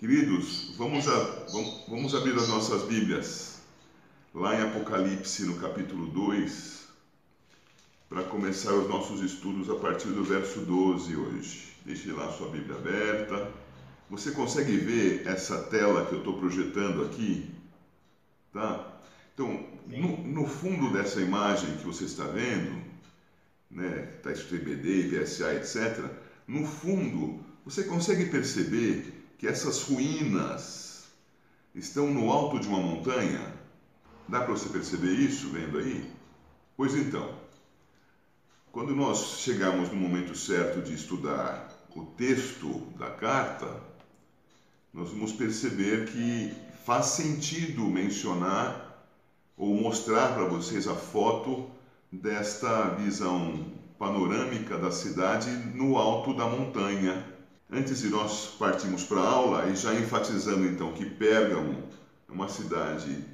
Queridos, 0.00 0.72
vamos, 0.78 1.06
a, 1.06 1.18
vamos, 1.52 1.84
vamos 1.86 2.14
abrir 2.14 2.34
as 2.34 2.48
nossas 2.48 2.84
Bíblias 2.84 3.60
lá 4.34 4.58
em 4.58 4.62
Apocalipse, 4.62 5.44
no 5.44 5.60
capítulo 5.60 6.06
2, 6.06 6.88
para 8.08 8.22
começar 8.22 8.72
os 8.72 8.88
nossos 8.88 9.20
estudos 9.20 9.68
a 9.68 9.74
partir 9.74 10.08
do 10.08 10.24
verso 10.24 10.60
12 10.60 11.14
hoje. 11.14 11.76
Deixe 11.84 12.10
lá 12.12 12.28
a 12.28 12.32
sua 12.32 12.48
Bíblia 12.48 12.76
aberta. 12.76 13.52
Você 14.08 14.30
consegue 14.30 14.74
ver 14.78 15.26
essa 15.26 15.64
tela 15.64 16.06
que 16.06 16.14
eu 16.14 16.20
estou 16.20 16.38
projetando 16.38 17.04
aqui? 17.04 17.50
Tá? 18.54 19.02
Então, 19.34 19.66
no, 19.86 20.16
no, 20.26 20.46
fundo 20.46 20.90
dessa 20.94 21.20
imagem 21.20 21.76
que 21.76 21.84
você 21.84 22.04
está 22.04 22.24
vendo, 22.24 22.82
né, 23.70 24.14
está 24.16 24.32
escrito 24.32 24.66
IBD, 24.66 25.08
IPSA, 25.08 25.56
etc., 25.56 26.06
no 26.48 26.66
fundo, 26.66 27.44
você 27.66 27.84
consegue 27.84 28.30
perceber 28.30 29.19
que 29.40 29.48
essas 29.48 29.80
ruínas 29.84 31.04
estão 31.74 32.08
no 32.08 32.30
alto 32.30 32.60
de 32.60 32.68
uma 32.68 32.78
montanha? 32.78 33.54
Dá 34.28 34.42
para 34.42 34.52
você 34.52 34.68
perceber 34.68 35.14
isso 35.14 35.48
vendo 35.48 35.78
aí? 35.78 36.06
Pois 36.76 36.94
então, 36.94 37.26
quando 38.70 38.94
nós 38.94 39.38
chegarmos 39.38 39.88
no 39.88 39.96
momento 39.96 40.34
certo 40.36 40.82
de 40.82 40.92
estudar 40.92 41.70
o 41.96 42.04
texto 42.04 42.80
da 42.98 43.08
carta, 43.12 43.82
nós 44.92 45.08
vamos 45.08 45.32
perceber 45.32 46.04
que 46.10 46.54
faz 46.84 47.06
sentido 47.06 47.84
mencionar 47.84 49.08
ou 49.56 49.74
mostrar 49.74 50.34
para 50.34 50.44
vocês 50.44 50.86
a 50.86 50.94
foto 50.94 51.66
desta 52.12 52.90
visão 52.90 53.72
panorâmica 53.98 54.76
da 54.76 54.90
cidade 54.90 55.50
no 55.50 55.96
alto 55.96 56.34
da 56.34 56.46
montanha 56.46 57.39
Antes 57.72 58.00
de 58.00 58.08
nós 58.08 58.46
partirmos 58.58 59.04
para 59.04 59.20
a 59.20 59.28
aula, 59.28 59.70
e 59.70 59.76
já 59.76 59.94
enfatizando 59.94 60.66
então 60.66 60.92
que 60.92 61.04
Pérgamo 61.04 61.80
é 62.28 62.32
uma 62.32 62.48
cidade 62.48 63.24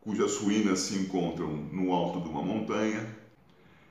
cujas 0.00 0.38
ruínas 0.38 0.80
se 0.80 0.96
encontram 0.96 1.48
no 1.70 1.92
alto 1.92 2.20
de 2.20 2.28
uma 2.28 2.42
montanha. 2.42 3.06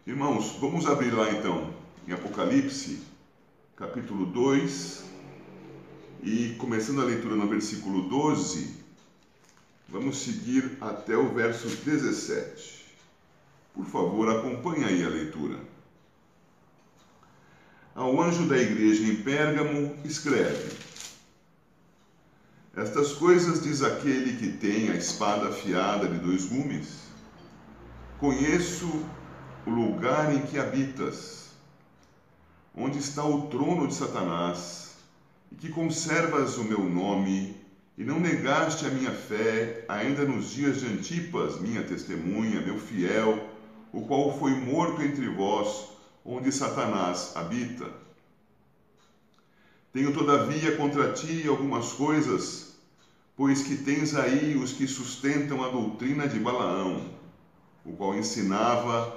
Irmãos, 0.06 0.58
vamos 0.60 0.86
abrir 0.86 1.12
lá 1.12 1.32
então 1.32 1.74
em 2.06 2.12
Apocalipse, 2.12 3.00
capítulo 3.78 4.26
2, 4.26 5.06
e 6.24 6.56
começando 6.58 7.00
a 7.00 7.06
leitura 7.06 7.36
no 7.36 7.48
versículo 7.48 8.10
12, 8.10 8.76
vamos 9.88 10.18
seguir 10.18 10.78
até 10.82 11.16
o 11.16 11.34
verso 11.34 11.70
17. 11.70 12.84
Por 13.74 13.86
favor, 13.86 14.30
acompanhe 14.30 14.84
aí 14.84 15.06
a 15.06 15.10
leitura. 15.10 15.58
Ao 17.96 18.22
anjo 18.22 18.46
da 18.46 18.58
igreja 18.58 19.08
em 19.08 19.16
Pérgamo, 19.16 19.96
escreve: 20.04 20.70
Estas 22.76 23.14
coisas 23.14 23.64
diz 23.64 23.82
aquele 23.82 24.34
que 24.34 24.50
tem 24.50 24.90
a 24.90 24.96
espada 24.96 25.48
afiada 25.48 26.06
de 26.06 26.20
dois 26.20 26.44
gumes: 26.44 27.10
Conheço 28.20 29.00
o 29.66 29.70
lugar 29.70 30.36
em 30.36 30.42
que 30.42 30.60
habitas, 30.60 31.52
onde 32.76 33.00
está 33.00 33.24
o 33.24 33.48
trono 33.48 33.88
de 33.88 33.94
Satanás, 33.94 34.98
e 35.50 35.56
que 35.56 35.70
conservas 35.70 36.58
o 36.58 36.66
meu 36.66 36.84
nome, 36.84 37.56
e 37.98 38.04
não 38.04 38.20
negaste 38.20 38.86
a 38.86 38.90
minha 38.90 39.14
fé, 39.14 39.86
ainda 39.88 40.26
nos 40.26 40.52
dias 40.52 40.80
de 40.80 40.88
Antipas, 40.88 41.58
minha 41.58 41.82
testemunha, 41.82 42.60
meu 42.60 42.78
fiel, 42.78 43.40
o 43.94 44.02
qual 44.02 44.38
foi 44.38 44.54
morto 44.54 45.02
entre 45.02 45.30
vós 45.30 45.95
onde 46.26 46.52
Satanás 46.52 47.32
habita. 47.36 47.92
Tenho, 49.94 50.12
todavia, 50.12 50.76
contra 50.76 51.14
ti 51.14 51.48
algumas 51.48 51.94
coisas, 51.94 52.66
pois 53.38 53.62
que 53.62 53.76
tens 53.76 54.16
aí 54.16 54.56
os 54.56 54.74
que 54.74 54.88
sustentam 54.88 55.64
a 55.64 55.70
doutrina 55.70 56.28
de 56.28 56.40
Balaão, 56.40 57.14
o 57.86 57.94
qual 57.94 58.16
ensinava 58.16 59.14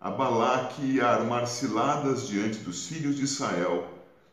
a 0.00 0.10
Balaque 0.10 1.00
a 1.00 1.10
armar 1.10 1.46
ciladas 1.46 2.26
diante 2.26 2.60
dos 2.60 2.86
filhos 2.86 3.16
de 3.16 3.24
Israel, 3.24 3.86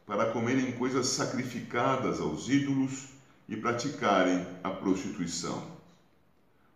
para 0.07 0.31
comerem 0.31 0.71
coisas 0.71 1.07
sacrificadas 1.07 2.19
aos 2.21 2.47
ídolos 2.47 3.09
e 3.49 3.57
praticarem 3.57 4.47
a 4.63 4.71
prostituição. 4.71 5.67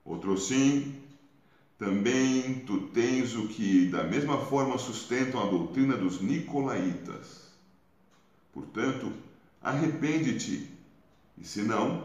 Outro 0.03 0.37
sim, 0.37 0.83
também 1.79 2.55
tu 2.67 2.77
tens 2.89 3.37
o 3.37 3.47
que, 3.47 3.85
da 3.85 4.03
mesma 4.03 4.37
forma, 4.37 4.77
sustentam 4.77 5.41
a 5.41 5.49
doutrina 5.49 5.95
dos 5.95 6.19
nicolaítas. 6.19 7.47
Portanto, 8.53 9.13
arrepende-te, 9.61 10.69
e 11.37 11.47
se 11.47 11.61
não, 11.61 12.03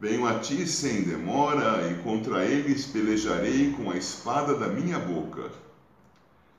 venho 0.00 0.26
a 0.26 0.38
ti 0.38 0.66
sem 0.66 1.02
demora, 1.02 1.92
e 1.92 2.02
contra 2.02 2.46
eles 2.46 2.86
pelejarei 2.86 3.72
com 3.72 3.90
a 3.90 3.96
espada 3.98 4.54
da 4.54 4.68
minha 4.68 4.98
boca. 4.98 5.50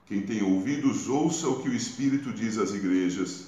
Quem 0.05 0.21
tem 0.21 0.43
ouvidos, 0.43 1.09
ouça 1.09 1.47
o 1.47 1.63
que 1.63 1.69
o 1.69 1.73
Espírito 1.73 2.31
diz 2.31 2.59
às 2.59 2.75
igrejas. 2.75 3.47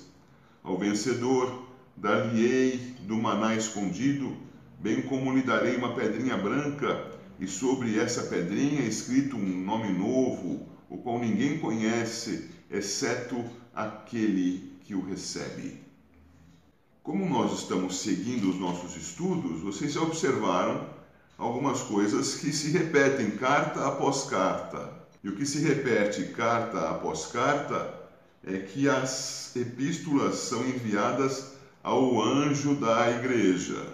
Ao 0.63 0.75
vencedor, 0.75 1.68
dar-lhe-ei 1.95 2.95
do 3.01 3.18
maná 3.18 3.56
escondido, 3.56 4.35
bem 4.80 5.03
como 5.03 5.35
lhe 5.35 5.44
darei 5.44 5.75
uma 5.75 5.94
pedrinha 5.94 6.35
branca 6.35 7.13
e 7.44 7.48
sobre 7.48 8.00
essa 8.00 8.24
pedrinha 8.24 8.84
é 8.84 8.86
escrito 8.86 9.36
um 9.36 9.66
nome 9.66 9.92
novo, 9.92 10.66
o 10.90 10.98
qual 10.98 11.20
ninguém 11.20 11.59
conhece, 11.59 12.50
exceto 12.72 13.44
aquele 13.76 14.72
que 14.86 14.96
o 14.96 15.02
recebe. 15.02 15.84
Como 17.04 17.28
nós 17.28 17.59
estamos 17.59 18.00
seguindo 18.00 18.50
os 18.50 18.58
nossos 18.58 18.96
estudos, 18.96 19.59
vocês 19.59 19.92
já 19.92 20.02
observaram 20.02 20.88
algumas 21.38 21.81
coisas 21.81 22.36
que 22.36 22.54
se 22.54 22.72
repetem 22.72 23.31
carta 23.31 23.86
após 23.86 24.24
carta. 24.24 25.04
E 25.22 25.28
o 25.28 25.36
que 25.36 25.46
se 25.46 25.60
repete 25.60 26.24
carta 26.31 26.92
após 26.92 27.25
carta 27.25 27.94
é 28.46 28.58
que 28.58 28.88
as 28.88 29.54
epístolas 29.54 30.36
são 30.36 30.66
enviadas 30.66 31.52
ao 31.84 32.22
anjo 32.22 32.75
da 32.75 33.12
igreja. 33.12 33.86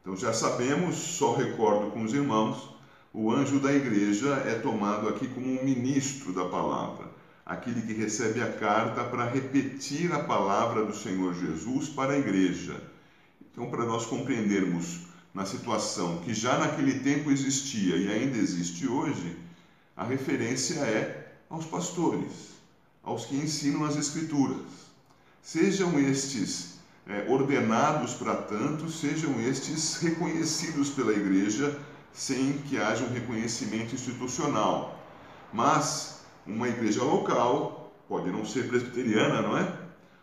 Então 0.00 0.16
já 0.16 0.32
sabemos, 0.32 0.96
só 0.96 1.34
recordo 1.34 1.90
com 1.90 2.02
os 2.02 2.12
irmãos, 2.12 2.70
o 3.12 3.32
anjo 3.32 3.58
da 3.58 3.72
igreja 3.72 4.34
é 4.46 4.54
tomado 4.54 5.08
aqui 5.08 5.26
como 5.28 5.46
um 5.46 5.64
ministro 5.64 6.32
da 6.32 6.44
palavra, 6.44 7.10
aquele 7.44 7.82
que 7.82 7.92
recebe 7.92 8.40
a 8.40 8.52
carta 8.52 9.02
para 9.04 9.28
repetir 9.28 10.12
a 10.12 10.20
palavra 10.20 10.84
do 10.84 10.94
Senhor 10.94 11.34
Jesus 11.34 11.88
para 11.88 12.12
a 12.12 12.18
igreja. 12.18 12.82
Então, 13.50 13.70
para 13.70 13.84
nós 13.84 14.06
compreendermos 14.06 15.00
na 15.34 15.44
situação 15.44 16.18
que 16.18 16.32
já 16.32 16.58
naquele 16.58 17.00
tempo 17.00 17.30
existia 17.30 17.96
e 17.96 18.10
ainda 18.10 18.38
existe 18.38 18.86
hoje, 18.86 19.36
a 19.96 20.04
referência 20.04 20.80
é 20.80 21.32
aos 21.50 21.64
pastores, 21.64 22.56
aos 23.02 23.24
que 23.26 23.36
ensinam 23.36 23.84
as 23.84 23.96
Escrituras. 23.96 24.88
Sejam 25.42 25.98
estes 25.98 26.77
é, 27.08 27.24
ordenados 27.26 28.14
para 28.14 28.34
tanto, 28.34 28.90
sejam 28.90 29.40
estes 29.40 29.96
reconhecidos 29.96 30.90
pela 30.90 31.12
igreja 31.12 31.78
sem 32.12 32.58
que 32.58 32.78
haja 32.78 33.04
um 33.04 33.12
reconhecimento 33.12 33.94
institucional. 33.94 35.02
Mas 35.52 36.22
uma 36.46 36.68
igreja 36.68 37.02
local, 37.02 37.92
pode 38.08 38.30
não 38.30 38.44
ser 38.44 38.68
presbiteriana, 38.68 39.40
não 39.40 39.56
é? 39.56 39.72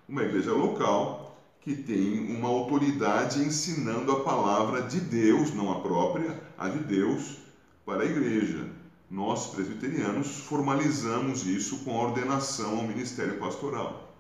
Uma 0.07 0.23
igreja 0.23 0.51
local 0.51 1.40
que 1.62 1.75
tem 1.75 2.35
uma 2.35 2.47
autoridade 2.47 3.40
ensinando 3.40 4.12
a 4.12 4.23
palavra 4.23 4.84
de 4.84 5.00
Deus, 5.00 5.52
não 5.53 5.72
a 5.72 5.79
própria, 5.79 6.40
a 6.57 6.69
de 6.69 6.79
Deus, 6.79 7.38
para 7.84 8.03
a 8.03 8.06
igreja. 8.06 8.69
Nós, 9.09 9.47
presbiterianos, 9.47 10.41
formalizamos 10.41 11.46
isso 11.47 11.78
com 11.79 11.97
a 11.97 12.03
ordenação 12.03 12.78
ao 12.78 12.84
ministério 12.84 13.40
pastoral. 13.40 14.13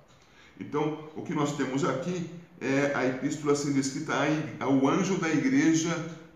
Então, 0.59 0.97
o 1.15 1.21
que 1.21 1.35
nós 1.35 1.55
temos 1.55 1.83
aqui 1.83 2.29
é 2.61 2.93
a 2.95 3.05
epístola 3.05 3.55
sendo 3.55 3.79
escrita 3.79 4.13
ao 4.59 4.87
anjo 4.87 5.17
da 5.17 5.29
igreja 5.29 5.93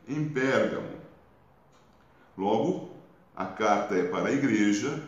em 0.07 0.27
Pérgamo. 0.29 0.97
Logo, 2.38 2.89
a 3.35 3.45
carta 3.45 3.95
é 3.95 4.03
para 4.03 4.29
a 4.29 4.31
igreja, 4.31 5.01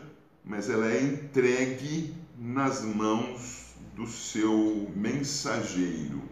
mas 0.44 0.70
ela 0.70 0.86
é 0.86 1.02
entregue 1.02 2.14
nas 2.38 2.82
mãos 2.82 3.74
do 3.94 4.06
seu 4.06 4.90
mensageiro, 4.96 6.22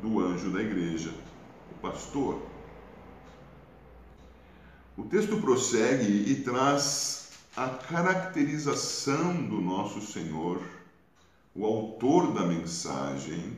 do 0.00 0.20
anjo 0.20 0.50
da 0.50 0.60
igreja, 0.60 1.14
o 1.70 1.74
pastor. 1.80 2.42
O 4.96 5.04
texto 5.04 5.38
prossegue 5.38 6.30
e 6.30 6.42
traz 6.42 7.30
a 7.56 7.68
caracterização 7.68 9.34
do 9.46 9.60
nosso 9.60 10.00
Senhor 10.00 10.60
o 11.54 11.66
autor 11.66 12.32
da 12.32 12.46
mensagem 12.46 13.56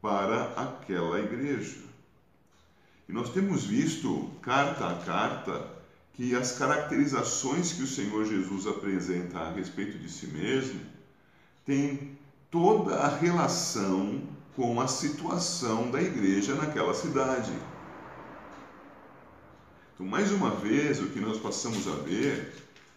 para 0.00 0.52
aquela 0.54 1.20
igreja. 1.20 1.80
E 3.08 3.12
nós 3.12 3.30
temos 3.30 3.64
visto, 3.64 4.30
carta 4.42 4.88
a 4.88 4.94
carta, 4.96 5.78
que 6.14 6.34
as 6.34 6.52
caracterizações 6.52 7.72
que 7.72 7.82
o 7.82 7.86
Senhor 7.86 8.24
Jesus 8.24 8.66
apresenta 8.66 9.38
a 9.38 9.52
respeito 9.52 9.98
de 9.98 10.10
si 10.10 10.26
mesmo 10.26 10.80
têm 11.64 12.18
toda 12.50 12.96
a 12.96 13.08
relação 13.08 14.22
com 14.56 14.80
a 14.80 14.88
situação 14.88 15.90
da 15.90 16.02
igreja 16.02 16.54
naquela 16.54 16.92
cidade. 16.92 17.52
Então, 19.94 20.06
mais 20.06 20.32
uma 20.32 20.50
vez, 20.50 21.00
o 21.00 21.10
que 21.10 21.20
nós 21.20 21.38
passamos 21.38 21.86
a 21.86 21.94
ver 21.96 22.54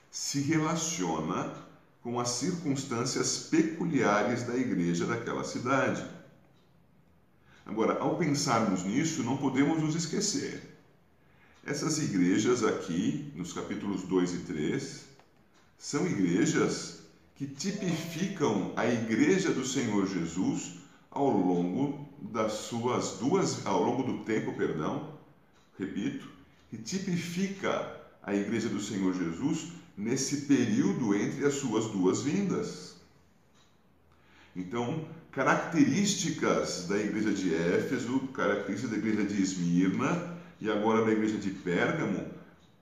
se 0.10 0.42
relaciona 0.42 1.54
com 2.02 2.20
as 2.20 2.30
circunstâncias 2.30 3.38
peculiares 3.38 4.44
da 4.44 4.56
igreja 4.56 5.06
daquela 5.06 5.44
cidade. 5.44 6.04
Agora, 7.66 8.00
ao 8.00 8.18
pensarmos 8.18 8.84
nisso, 8.84 9.24
não 9.24 9.38
podemos 9.38 9.82
nos 9.82 9.96
esquecer. 9.96 10.62
Essas 11.64 12.00
igrejas 12.00 12.64
aqui, 12.64 13.32
nos 13.36 13.54
capítulos 13.54 14.04
2 14.04 14.34
e 14.34 14.38
3, 14.40 15.06
são 15.78 16.08
igrejas 16.08 17.02
que 17.36 17.46
tipificam 17.46 18.74
a 18.76 18.88
igreja 18.88 19.52
do 19.52 19.66
Senhor 19.66 20.08
Jesus 20.08 20.74
ao 21.12 21.30
longo 21.30 22.08
das 22.22 22.54
suas 22.54 23.18
duas, 23.20 23.66
ao 23.66 23.84
longo 23.84 24.04
do 24.04 24.24
tempo, 24.24 24.54
perdão, 24.54 25.18
repito, 25.78 26.28
que 26.70 26.78
tipifica 26.78 28.00
a 28.24 28.36
igreja 28.36 28.70
do 28.70 28.80
Senhor 28.80 29.14
Jesus 29.14 29.72
nesse 29.98 30.42
período 30.42 31.14
entre 31.16 31.46
as 31.46 31.56
suas 31.56 31.86
duas 31.88 32.22
vindas. 32.22 32.96
Então, 34.56 35.06
características 35.32 36.88
da 36.88 36.98
igreja 36.98 37.32
de 37.32 37.54
Éfeso, 37.56 38.20
características 38.34 38.92
da 38.92 38.98
igreja 38.98 39.24
de 39.24 39.42
Esmirna 39.42 40.38
e 40.60 40.70
agora 40.70 41.06
da 41.06 41.12
igreja 41.12 41.38
de 41.38 41.50
Pérgamo 41.50 42.26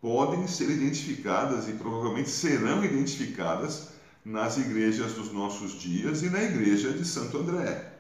podem 0.01 0.47
ser 0.47 0.69
identificadas 0.69 1.67
e 1.67 1.73
provavelmente 1.73 2.29
serão 2.29 2.83
identificadas 2.83 3.89
nas 4.23 4.57
igrejas 4.57 5.13
dos 5.13 5.31
nossos 5.31 5.79
dias 5.79 6.23
e 6.23 6.29
na 6.29 6.41
igreja 6.41 6.91
de 6.91 7.05
Santo 7.05 7.37
André. 7.37 7.93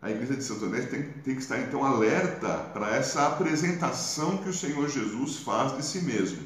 A 0.00 0.10
igreja 0.10 0.36
de 0.36 0.44
Santo 0.44 0.66
André 0.66 0.82
tem, 0.82 1.02
tem 1.02 1.34
que 1.34 1.42
estar 1.42 1.58
então 1.58 1.84
alerta 1.84 2.58
para 2.72 2.94
essa 2.94 3.26
apresentação 3.26 4.38
que 4.38 4.48
o 4.48 4.54
Senhor 4.54 4.88
Jesus 4.88 5.38
faz 5.38 5.76
de 5.76 5.84
si 5.84 6.02
mesmo. 6.02 6.45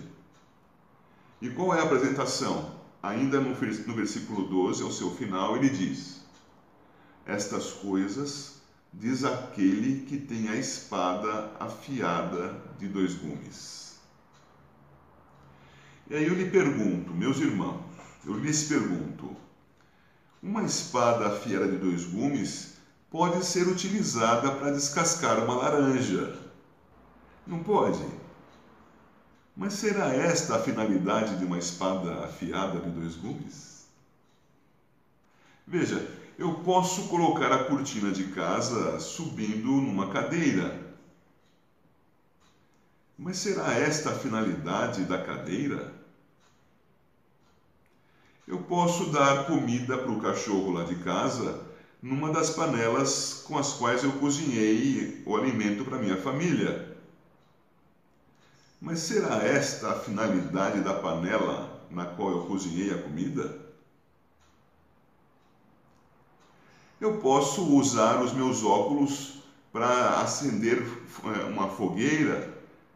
E 1.41 1.49
qual 1.51 1.75
é 1.75 1.81
a 1.81 1.85
apresentação? 1.85 2.79
Ainda 3.03 3.41
no, 3.41 3.55
versículo 3.55 4.47
12, 4.47 4.83
ao 4.83 4.93
seu 4.93 5.11
final, 5.11 5.57
ele 5.57 5.71
diz: 5.71 6.21
Estas 7.25 7.73
coisas 7.73 8.61
diz 8.93 9.25
aquele 9.25 10.03
que 10.03 10.19
tem 10.19 10.49
a 10.49 10.57
espada 10.57 11.51
afiada 11.59 12.61
de 12.79 12.89
dois 12.89 13.15
gumes. 13.15 13.95
E 16.11 16.15
aí 16.15 16.27
eu 16.27 16.35
lhe 16.35 16.51
pergunto, 16.51 17.13
meus 17.15 17.39
irmãos, 17.39 17.85
eu 18.27 18.35
lhes 18.35 18.65
pergunto: 18.65 19.35
uma 20.43 20.63
espada 20.65 21.29
afiada 21.29 21.69
de 21.69 21.79
dois 21.79 22.05
gumes 22.05 22.75
pode 23.11 23.45
ser 23.45 23.67
utilizada 23.67 24.53
para 24.53 24.73
descascar 24.73 25.43
uma 25.43 25.55
laranja? 25.55 26.37
Não 27.47 27.63
pode? 27.63 28.20
Mas 29.61 29.75
será 29.75 30.07
esta 30.15 30.57
a 30.57 30.59
finalidade 30.59 31.37
de 31.37 31.45
uma 31.45 31.59
espada 31.59 32.25
afiada 32.25 32.81
de 32.81 32.89
dois 32.89 33.15
gumes? 33.15 33.87
Veja, 35.67 36.03
eu 36.39 36.51
posso 36.65 37.03
colocar 37.09 37.53
a 37.53 37.59
cortina 37.59 38.11
de 38.11 38.25
casa 38.25 38.99
subindo 38.99 39.69
numa 39.83 40.07
cadeira. 40.09 40.75
Mas 43.19 43.37
será 43.37 43.73
esta 43.75 44.11
a 44.11 44.15
finalidade 44.15 45.05
da 45.05 45.19
cadeira? 45.19 45.93
Eu 48.47 48.59
posso 48.59 49.07
dar 49.07 49.47
comida 49.47 49.99
para 49.99 50.11
o 50.11 50.19
cachorro 50.19 50.71
lá 50.73 50.83
de 50.85 50.97
casa 50.97 51.61
numa 52.03 52.31
das 52.31 52.51
panelas 52.51 53.43
com 53.45 53.59
as 53.59 53.75
quais 53.75 54.03
eu 54.03 54.13
cozinhei 54.15 55.23
o 55.27 55.37
alimento 55.37 55.85
para 55.85 55.99
minha 55.99 56.17
família. 56.17 56.90
Mas 58.81 59.01
será 59.01 59.37
esta 59.43 59.93
a 59.93 59.95
finalidade 59.95 60.81
da 60.81 60.93
panela 60.95 61.71
na 61.89 62.05
qual 62.07 62.31
eu 62.31 62.47
cozinhei 62.47 62.93
a 62.93 62.99
comida? 62.99 63.55
eu 67.01 67.15
posso 67.19 67.65
usar 67.67 68.21
os 68.21 68.33
meus 68.33 68.63
óculos 68.63 69.33
para 69.73 70.21
acender 70.21 70.79
eh, 71.25 71.45
uma 71.45 71.67
fogueira, 71.69 72.53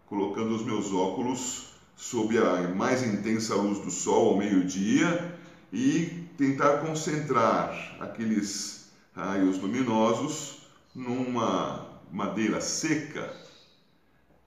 colocando 0.06 0.54
os 0.54 0.62
meus 0.62 0.92
óculos 0.92 1.66
sob 1.96 2.38
a 2.38 2.68
mais 2.68 3.02
intensa 3.02 3.54
luz 3.56 3.78
do 3.78 3.90
sol 3.90 4.28
ao 4.28 4.36
meio-dia 4.36 5.24
e 5.72 6.10
tentar 6.36 6.74
concentrar 6.74 7.72
aqueles 7.98 8.84
raios 9.14 9.58
luminosos 9.58 10.58
numa 10.94 11.80
madeira 12.12 12.60
seca. 12.60 13.30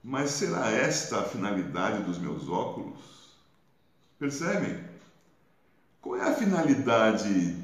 Mas 0.02 0.30
será 0.30 0.70
esta 0.70 1.20
a 1.20 1.24
finalidade 1.24 2.04
dos 2.04 2.18
meus 2.18 2.48
óculos? 2.48 3.36
Percebem? 4.18 4.82
Qual 6.00 6.16
é 6.16 6.28
a 6.28 6.34
finalidade 6.34 7.56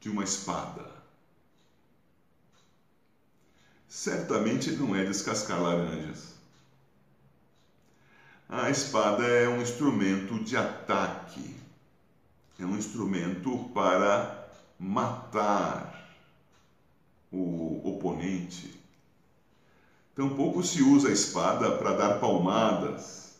de 0.00 0.10
uma 0.10 0.24
espada? 0.24 0.92
certamente 3.92 4.70
não 4.70 4.96
é 4.96 5.04
descascar 5.04 5.60
laranjas. 5.60 6.34
A 8.48 8.70
espada 8.70 9.22
é 9.22 9.46
um 9.46 9.60
instrumento 9.60 10.42
de 10.42 10.56
ataque, 10.56 11.54
é 12.58 12.64
um 12.64 12.74
instrumento 12.74 13.70
para 13.74 14.50
matar 14.78 16.10
o 17.30 17.86
oponente. 17.86 18.81
Tampouco 20.14 20.62
se 20.62 20.82
usa 20.82 21.08
a 21.08 21.12
espada 21.12 21.72
para 21.76 21.94
dar 21.94 22.20
palmadas, 22.20 23.32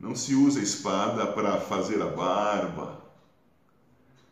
não 0.00 0.14
se 0.14 0.34
usa 0.34 0.60
a 0.60 0.62
espada 0.62 1.26
para 1.26 1.60
fazer 1.60 2.00
a 2.00 2.06
barba, 2.06 2.98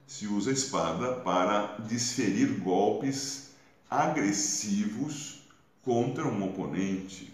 se 0.06 0.26
usa 0.26 0.50
a 0.50 0.54
espada 0.54 1.14
para 1.16 1.76
desferir 1.78 2.60
golpes 2.60 3.50
agressivos 3.90 5.40
contra 5.82 6.26
um 6.26 6.44
oponente. 6.44 7.32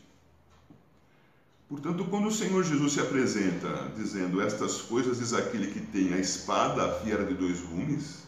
Portanto, 1.68 2.04
quando 2.06 2.26
o 2.26 2.32
Senhor 2.32 2.64
Jesus 2.64 2.94
se 2.94 3.00
apresenta 3.00 3.92
dizendo 3.96 4.42
estas 4.42 4.82
coisas 4.82 5.20
diz 5.20 5.32
aquele 5.32 5.70
que 5.70 5.78
tem 5.78 6.12
a 6.12 6.18
espada 6.18 6.84
afiada 6.84 7.24
de 7.24 7.34
dois 7.34 7.60
gumes, 7.60 8.24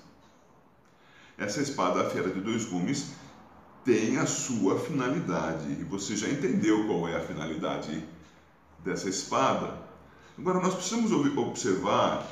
essa 1.36 1.60
espada 1.60 2.06
afiada 2.06 2.30
de 2.30 2.40
dois 2.40 2.64
gumes 2.64 3.08
tem 3.84 4.18
a 4.18 4.26
sua 4.26 4.78
finalidade, 4.78 5.70
e 5.72 5.84
você 5.84 6.16
já 6.16 6.28
entendeu 6.28 6.86
qual 6.86 7.08
é 7.08 7.16
a 7.16 7.26
finalidade 7.26 8.06
dessa 8.84 9.08
espada. 9.08 9.76
Agora, 10.38 10.60
nós 10.60 10.74
precisamos 10.74 11.12
observar, 11.36 12.26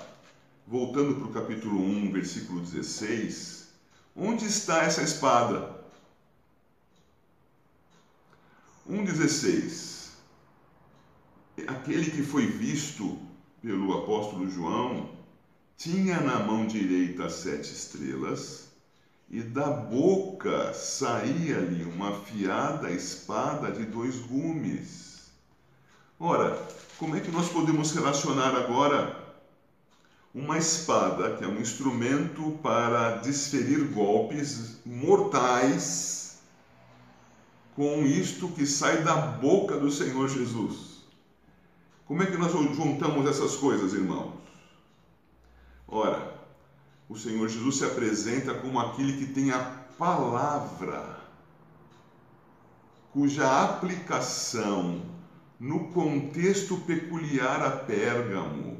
voltando 0.66 1.16
para 1.16 1.26
o 1.26 1.32
capítulo 1.32 1.80
1, 1.80 2.12
versículo 2.12 2.60
16, 2.60 3.68
onde 4.16 4.46
está 4.46 4.84
essa 4.84 5.02
espada? 5.02 5.80
1,16 8.88 10.10
Aquele 11.66 12.10
que 12.10 12.22
foi 12.22 12.46
visto 12.46 13.18
pelo 13.62 13.92
apóstolo 13.98 14.48
João 14.50 15.10
tinha 15.76 16.20
na 16.20 16.40
mão 16.40 16.66
direita 16.66 17.28
sete 17.28 17.72
estrelas 17.72 18.69
e 19.30 19.40
da 19.42 19.70
boca 19.70 20.74
saía-lhe 20.74 21.84
uma 21.84 22.10
afiada 22.10 22.90
espada 22.90 23.70
de 23.70 23.84
dois 23.84 24.16
gumes. 24.16 25.30
Ora, 26.18 26.60
como 26.98 27.16
é 27.16 27.20
que 27.20 27.30
nós 27.30 27.48
podemos 27.48 27.92
relacionar 27.92 28.54
agora 28.56 29.20
uma 30.34 30.58
espada, 30.58 31.36
que 31.36 31.44
é 31.44 31.48
um 31.48 31.60
instrumento 31.60 32.58
para 32.62 33.16
desferir 33.16 33.84
golpes 33.88 34.78
mortais, 34.84 36.38
com 37.74 38.04
isto 38.04 38.48
que 38.48 38.66
sai 38.66 39.02
da 39.02 39.14
boca 39.14 39.78
do 39.78 39.90
Senhor 39.90 40.28
Jesus. 40.28 41.00
Como 42.06 42.22
é 42.22 42.26
que 42.26 42.36
nós 42.36 42.52
juntamos 42.52 43.28
essas 43.28 43.56
coisas, 43.56 43.92
irmãos? 43.92 44.34
Ora, 45.88 46.29
o 47.10 47.16
Senhor 47.16 47.48
Jesus 47.48 47.78
se 47.78 47.84
apresenta 47.84 48.54
como 48.54 48.78
aquele 48.78 49.14
que 49.14 49.32
tem 49.32 49.50
a 49.50 49.58
palavra, 49.98 51.18
cuja 53.12 53.64
aplicação 53.64 55.02
no 55.58 55.88
contexto 55.88 56.76
peculiar 56.76 57.62
a 57.62 57.70
Pérgamo 57.70 58.78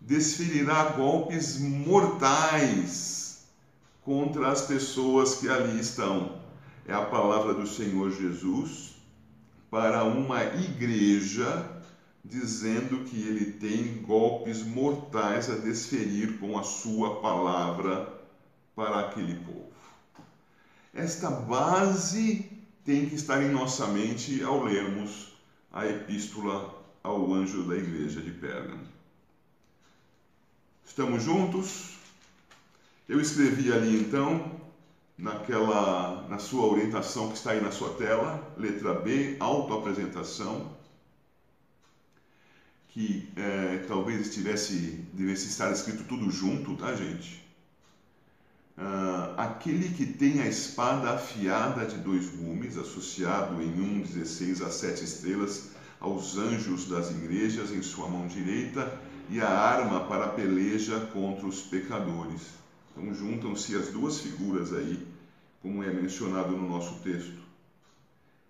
desferirá 0.00 0.90
golpes 0.90 1.58
mortais 1.58 3.48
contra 4.02 4.52
as 4.52 4.62
pessoas 4.62 5.34
que 5.34 5.48
ali 5.48 5.80
estão. 5.80 6.40
É 6.86 6.94
a 6.94 7.04
palavra 7.04 7.52
do 7.52 7.66
Senhor 7.66 8.12
Jesus 8.12 8.94
para 9.68 10.04
uma 10.04 10.44
igreja, 10.44 11.68
dizendo 12.24 13.04
que 13.04 13.20
ele 13.20 13.52
tem 13.52 14.00
golpes 14.02 14.62
mortais 14.62 15.50
a 15.50 15.56
desferir 15.56 16.38
com 16.38 16.58
a 16.58 16.62
sua 16.62 17.20
palavra 17.20 18.20
para 18.76 19.00
aquele 19.00 19.34
povo. 19.36 19.72
Esta 20.94 21.30
base 21.30 22.48
tem 22.84 23.08
que 23.08 23.14
estar 23.14 23.42
em 23.42 23.50
nossa 23.50 23.86
mente 23.88 24.42
ao 24.42 24.62
lermos 24.62 25.32
a 25.72 25.86
epístola 25.86 26.82
ao 27.02 27.32
anjo 27.32 27.64
da 27.64 27.76
igreja 27.76 28.20
de 28.20 28.30
Pérgamo. 28.30 28.86
Estamos 30.84 31.22
juntos? 31.22 31.96
Eu 33.08 33.20
escrevi 33.20 33.72
ali 33.72 34.00
então, 34.00 34.60
naquela, 35.16 36.26
na 36.28 36.38
sua 36.38 36.66
orientação 36.66 37.28
que 37.28 37.34
está 37.34 37.52
aí 37.52 37.60
na 37.60 37.70
sua 37.70 37.94
tela, 37.94 38.54
letra 38.56 38.94
B, 38.94 39.36
autoapresentação, 39.40 40.70
que 42.92 43.26
é, 43.36 43.84
talvez 43.88 44.20
estivesse, 44.20 45.02
devesse 45.14 45.48
estar 45.48 45.72
escrito 45.72 46.04
tudo 46.04 46.30
junto, 46.30 46.76
tá, 46.76 46.94
gente? 46.94 47.42
Uh, 48.76 49.32
aquele 49.36 49.90
que 49.90 50.04
tem 50.04 50.40
a 50.40 50.46
espada 50.46 51.10
afiada 51.10 51.86
de 51.86 51.96
dois 51.98 52.28
gumes, 52.30 52.76
associado 52.76 53.62
em 53.62 54.02
1,16 54.02 54.64
a 54.64 54.70
sete 54.70 55.04
estrelas, 55.04 55.70
aos 56.00 56.36
anjos 56.36 56.86
das 56.86 57.10
igrejas 57.10 57.70
em 57.70 57.82
sua 57.82 58.08
mão 58.08 58.26
direita, 58.26 58.98
e 59.30 59.40
a 59.40 59.48
arma 59.48 60.04
para 60.04 60.26
a 60.26 60.28
peleja 60.28 61.00
contra 61.12 61.46
os 61.46 61.62
pecadores. 61.62 62.42
Então 62.90 63.14
juntam-se 63.14 63.74
as 63.74 63.88
duas 63.88 64.20
figuras 64.20 64.72
aí, 64.72 65.06
como 65.62 65.82
é 65.82 65.90
mencionado 65.90 66.54
no 66.54 66.68
nosso 66.68 66.96
texto. 66.96 67.41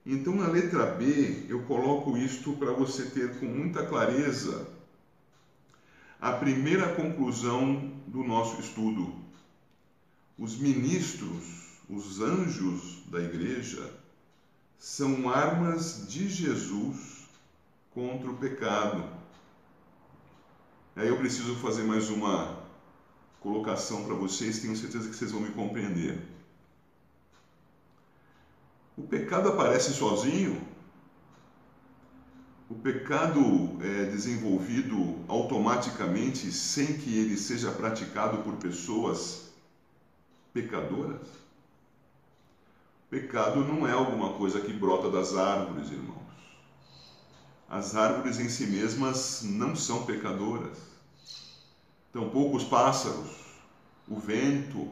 Então 0.04 0.34
na 0.34 0.48
letra 0.48 0.86
B 0.86 1.46
eu 1.48 1.62
coloco 1.62 2.16
isto 2.16 2.52
para 2.54 2.72
você 2.72 3.04
ter 3.06 3.38
com 3.38 3.46
muita 3.46 3.86
clareza 3.86 4.66
a 6.20 6.32
primeira 6.32 6.94
conclusão 6.94 7.92
do 8.06 8.22
nosso 8.22 8.60
estudo 8.60 9.22
os 10.38 10.56
ministros, 10.56 11.78
os 11.88 12.20
anjos 12.20 12.98
da 13.06 13.20
igreja, 13.20 13.92
são 14.76 15.30
armas 15.30 16.04
de 16.08 16.28
Jesus 16.28 17.28
contra 17.92 18.28
o 18.28 18.36
pecado. 18.36 19.08
Aí 20.96 21.06
eu 21.08 21.16
preciso 21.18 21.54
fazer 21.56 21.84
mais 21.84 22.10
uma 22.10 22.60
colocação 23.40 24.04
para 24.04 24.14
vocês, 24.14 24.58
tenho 24.58 24.76
certeza 24.76 25.08
que 25.08 25.14
vocês 25.14 25.30
vão 25.30 25.40
me 25.40 25.50
compreender. 25.50 26.31
O 28.96 29.02
pecado 29.02 29.48
aparece 29.48 29.94
sozinho? 29.94 30.60
O 32.68 32.74
pecado 32.74 33.40
é 33.80 34.04
desenvolvido 34.04 35.18
automaticamente 35.28 36.50
sem 36.52 36.98
que 36.98 37.18
ele 37.18 37.36
seja 37.36 37.70
praticado 37.70 38.42
por 38.42 38.56
pessoas 38.56 39.42
pecadoras? 40.52 41.26
Pecado 43.10 43.60
não 43.60 43.86
é 43.86 43.92
alguma 43.92 44.34
coisa 44.34 44.60
que 44.60 44.72
brota 44.72 45.10
das 45.10 45.34
árvores, 45.34 45.90
irmãos. 45.90 46.22
As 47.68 47.94
árvores 47.94 48.38
em 48.38 48.48
si 48.48 48.66
mesmas 48.66 49.42
não 49.42 49.74
são 49.74 50.04
pecadoras. 50.04 50.78
Tampouco 52.12 52.56
os 52.56 52.64
pássaros, 52.64 53.30
o 54.08 54.18
vento. 54.18 54.88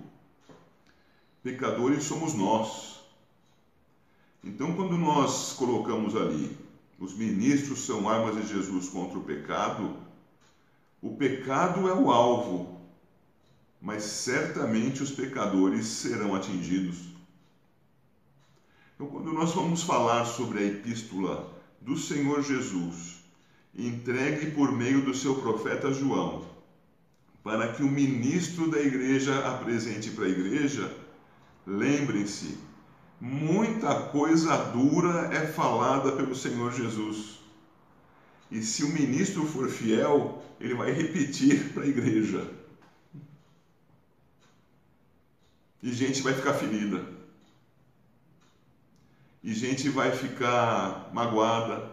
Pecadores 1.43 2.05
somos 2.05 2.35
nós. 2.35 3.00
Então, 4.43 4.73
quando 4.75 4.97
nós 4.97 5.53
colocamos 5.53 6.17
ali, 6.17 6.57
os 6.99 7.15
ministros 7.15 7.85
são 7.85 8.09
armas 8.09 8.37
de 8.37 8.53
Jesus 8.53 8.89
contra 8.89 9.19
o 9.19 9.25
pecado, 9.25 9.97
o 11.03 11.17
pecado 11.17 11.89
é 11.89 11.95
o 11.95 12.11
alvo, 12.11 12.81
mas 13.81 14.03
certamente 14.03 15.03
os 15.03 15.11
pecadores 15.11 15.87
serão 15.87 16.35
atingidos. 16.35 17.09
Então, 18.95 19.07
quando 19.07 19.33
nós 19.33 19.53
vamos 19.53 19.83
falar 19.83 20.27
sobre 20.27 20.59
a 20.59 20.67
epístola 20.67 21.51
do 21.81 21.97
Senhor 21.97 22.43
Jesus, 22.43 23.21
entregue 23.75 24.51
por 24.51 24.73
meio 24.73 25.03
do 25.03 25.15
seu 25.15 25.37
profeta 25.37 25.93
João, 25.93 26.45
para 27.43 27.73
que 27.73 27.83
o 27.83 27.91
ministro 27.91 28.71
da 28.71 28.79
igreja 28.79 29.47
apresente 29.49 30.11
para 30.11 30.27
a 30.27 30.29
igreja, 30.29 30.95
lembrem-se, 31.67 32.59
muita 33.21 33.95
coisa 34.09 34.57
dura 34.57 35.35
é 35.35 35.47
falada 35.47 36.13
pelo 36.13 36.35
Senhor 36.35 36.73
Jesus. 36.73 37.39
E 38.51 38.63
se 38.63 38.83
o 38.83 38.89
ministro 38.89 39.47
for 39.47 39.69
fiel, 39.69 40.43
ele 40.59 40.75
vai 40.75 40.91
repetir 40.91 41.71
para 41.75 41.85
a 41.85 41.87
igreja. 41.87 42.51
E 45.83 45.93
gente 45.93 46.23
vai 46.23 46.35
ficar 46.35 46.55
ferida. 46.55 47.05
E 49.43 49.55
gente 49.55 49.89
vai 49.89 50.11
ficar 50.11 51.11
magoada. 51.13 51.91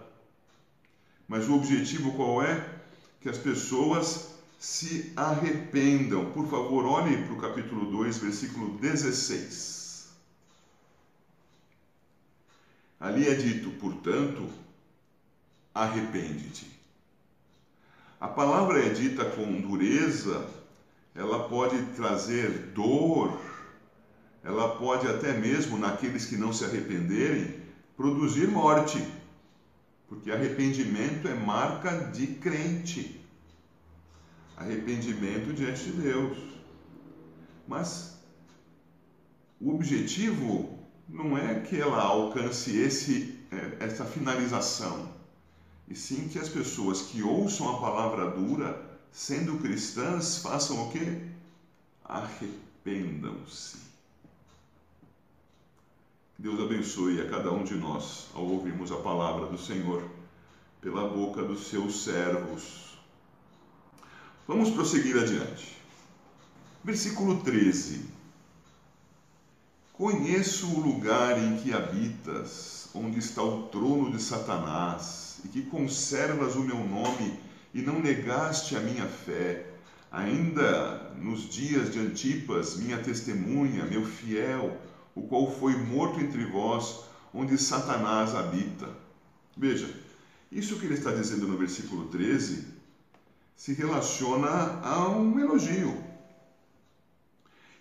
Mas 1.28 1.48
o 1.48 1.56
objetivo 1.56 2.14
qual 2.14 2.42
é? 2.42 2.80
Que 3.22 3.30
as 3.30 3.38
pessoas 3.38 4.34
se 4.60 5.14
arrependam. 5.16 6.32
Por 6.32 6.48
favor, 6.48 6.86
olhe 6.86 7.18
para 7.26 7.34
o 7.34 7.42
capítulo 7.42 7.92
2, 7.92 8.18
versículo 8.18 8.78
16. 8.80 9.77
Ali 13.08 13.26
é 13.26 13.36
dito, 13.36 13.70
portanto, 13.80 14.50
arrepende-te. 15.74 16.70
A 18.20 18.28
palavra 18.28 18.86
é 18.86 18.90
dita 18.90 19.24
com 19.24 19.62
dureza, 19.62 20.46
ela 21.16 21.48
pode 21.48 21.82
trazer 21.96 22.50
dor, 22.74 23.40
ela 24.44 24.76
pode 24.76 25.08
até 25.08 25.32
mesmo, 25.32 25.78
naqueles 25.78 26.26
que 26.26 26.36
não 26.36 26.52
se 26.52 26.66
arrependerem, 26.66 27.56
produzir 27.96 28.50
morte, 28.50 29.02
porque 30.10 30.30
arrependimento 30.30 31.30
é 31.30 31.34
marca 31.34 32.12
de 32.12 32.28
crente, 32.28 33.22
arrependimento 34.58 35.54
diante 35.54 35.86
de 35.86 35.92
Deus. 35.94 36.38
Mas 37.66 38.18
o 39.62 39.74
objetivo 39.74 40.77
não 41.08 41.38
é 41.38 41.62
que 41.62 41.80
ela 41.80 42.02
alcance 42.02 42.76
esse, 42.76 43.40
é, 43.52 43.86
essa 43.86 44.06
finalização, 44.06 45.10
e 45.88 45.96
sim 45.96 46.28
que 46.28 46.38
as 46.38 46.50
pessoas 46.50 47.02
que 47.02 47.24
ouçam 47.24 47.70
a 47.70 47.80
palavra 47.80 48.30
dura, 48.30 49.00
sendo 49.12 49.58
cristãs, 49.60 50.40
façam 50.40 50.88
o 50.88 50.92
quê? 50.92 51.22
Arrependam-se. 52.04 53.78
Deus 56.38 56.60
abençoe 56.60 57.22
a 57.22 57.30
cada 57.30 57.52
um 57.52 57.64
de 57.64 57.76
nós 57.76 58.28
ao 58.34 58.44
ouvirmos 58.46 58.92
a 58.92 58.98
palavra 58.98 59.48
do 59.48 59.58
Senhor 59.58 60.04
pela 60.82 61.08
boca 61.08 61.42
dos 61.42 61.68
seus 61.68 62.04
servos. 62.04 62.98
Vamos 64.48 64.70
prosseguir 64.70 65.18
adiante. 65.18 65.76
Versículo 66.84 67.42
13. 67.42 68.17
Conheço 69.98 70.68
o 70.68 70.80
lugar 70.80 71.44
em 71.44 71.58
que 71.58 71.74
habitas, 71.74 72.88
onde 72.94 73.18
está 73.18 73.42
o 73.42 73.64
trono 73.64 74.12
de 74.12 74.22
Satanás, 74.22 75.40
e 75.44 75.48
que 75.48 75.64
conservas 75.64 76.56
o 76.56 76.62
meu 76.62 76.78
nome 76.78 77.40
e 77.74 77.82
não 77.82 78.00
negaste 78.00 78.76
a 78.76 78.80
minha 78.80 79.08
fé, 79.08 79.66
ainda 80.12 81.12
nos 81.20 81.50
dias 81.50 81.92
de 81.92 81.98
Antipas, 81.98 82.76
minha 82.78 83.00
testemunha, 83.00 83.86
meu 83.86 84.06
fiel, 84.06 84.78
o 85.16 85.24
qual 85.24 85.52
foi 85.52 85.76
morto 85.76 86.20
entre 86.20 86.46
vós, 86.46 87.00
onde 87.34 87.58
Satanás 87.58 88.36
habita. 88.36 88.88
Veja, 89.58 89.90
isso 90.52 90.78
que 90.78 90.86
ele 90.86 90.94
está 90.94 91.12
dizendo 91.12 91.48
no 91.48 91.58
versículo 91.58 92.06
13 92.10 92.68
se 93.56 93.74
relaciona 93.74 94.80
a 94.84 95.10
um 95.10 95.40
elogio. 95.40 96.07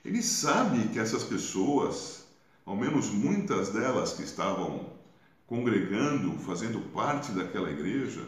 Ele 0.07 0.23
sabe 0.23 0.87
que 0.91 1.01
essas 1.01 1.25
pessoas, 1.25 2.27
ao 2.65 2.77
menos 2.77 3.11
muitas 3.11 3.71
delas 3.71 4.13
que 4.13 4.23
estavam 4.23 4.93
congregando, 5.49 6.39
fazendo 6.39 6.79
parte 6.93 7.33
daquela 7.33 7.69
igreja, 7.69 8.25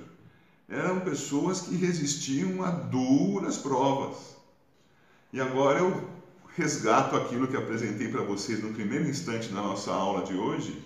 eram 0.68 0.98
pessoas 0.98 1.60
que 1.60 1.76
resistiam 1.76 2.64
a 2.64 2.70
duras 2.72 3.58
provas. 3.58 4.36
E 5.32 5.40
agora 5.40 5.78
eu 5.78 6.10
resgato 6.56 7.14
aquilo 7.14 7.46
que 7.46 7.56
apresentei 7.56 8.08
para 8.08 8.22
vocês 8.22 8.60
no 8.60 8.74
primeiro 8.74 9.08
instante 9.08 9.52
na 9.52 9.62
nossa 9.62 9.92
aula 9.92 10.24
de 10.24 10.34
hoje, 10.34 10.84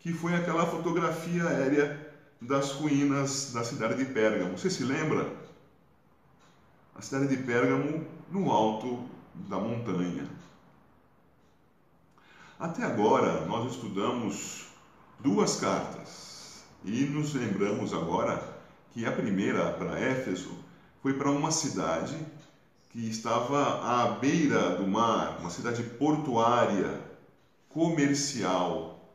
que 0.00 0.12
foi 0.12 0.34
aquela 0.34 0.66
fotografia 0.66 1.46
aérea 1.46 2.14
das 2.40 2.72
ruínas 2.72 3.52
da 3.52 3.62
cidade 3.62 3.94
de 3.94 4.12
Pérgamo. 4.12 4.58
Você 4.58 4.68
se 4.68 4.82
lembra? 4.82 5.32
A 6.96 7.00
cidade 7.00 7.28
de 7.28 7.36
Pérgamo 7.44 8.04
no 8.28 8.50
alto 8.50 9.08
da 9.34 9.58
montanha. 9.58 10.28
Até 12.58 12.84
agora 12.84 13.44
nós 13.46 13.72
estudamos 13.72 14.66
duas 15.18 15.56
cartas 15.56 16.62
e 16.84 17.04
nos 17.04 17.34
lembramos 17.34 17.92
agora 17.92 18.60
que 18.92 19.06
a 19.06 19.12
primeira 19.12 19.72
para 19.72 19.98
Éfeso 19.98 20.52
foi 21.02 21.14
para 21.14 21.30
uma 21.30 21.50
cidade 21.50 22.16
que 22.90 23.08
estava 23.08 23.80
à 23.82 24.18
beira 24.18 24.76
do 24.76 24.86
mar, 24.86 25.38
uma 25.40 25.50
cidade 25.50 25.82
portuária, 25.82 27.00
comercial. 27.70 29.10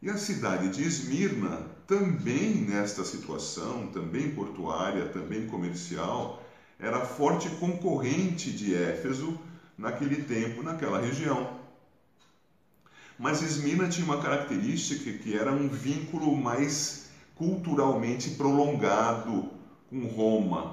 E 0.00 0.08
a 0.08 0.16
cidade 0.16 0.70
de 0.70 0.82
Esmirna, 0.82 1.66
também 1.86 2.54
nesta 2.54 3.04
situação, 3.04 3.88
também 3.88 4.34
portuária, 4.34 5.06
também 5.10 5.46
comercial, 5.46 6.41
era 6.82 7.04
forte 7.04 7.48
concorrente 7.48 8.50
de 8.50 8.74
Éfeso 8.74 9.32
naquele 9.78 10.18
tempo, 10.18 10.64
naquela 10.64 10.98
região. 10.98 11.48
Mas 13.16 13.40
Esmirna 13.40 13.88
tinha 13.88 14.04
uma 14.04 14.16
característica 14.16 15.12
que 15.12 15.36
era 15.36 15.52
um 15.52 15.70
vínculo 15.70 16.34
mais 16.34 17.04
culturalmente 17.36 18.30
prolongado 18.30 19.46
com 19.88 20.06
Roma. 20.06 20.72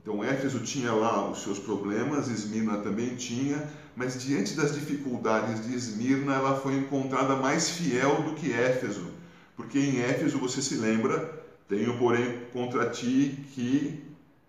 Então 0.00 0.22
Éfeso 0.22 0.60
tinha 0.60 0.92
lá 0.92 1.28
os 1.28 1.42
seus 1.42 1.58
problemas, 1.58 2.28
Esmirna 2.28 2.78
também 2.78 3.12
tinha, 3.12 3.66
mas 3.96 4.16
diante 4.16 4.54
das 4.54 4.72
dificuldades 4.72 5.60
de 5.60 5.74
Esmirna, 5.74 6.34
ela 6.34 6.54
foi 6.54 6.76
encontrada 6.76 7.34
mais 7.34 7.68
fiel 7.68 8.22
do 8.22 8.32
que 8.32 8.52
Éfeso, 8.52 9.10
porque 9.56 9.80
em 9.80 9.98
Éfeso 9.98 10.38
você 10.38 10.62
se 10.62 10.76
lembra, 10.76 11.28
tenho 11.66 11.92
porém 11.92 12.32
contra 12.52 12.86
ti 12.86 13.34
que 13.52 13.92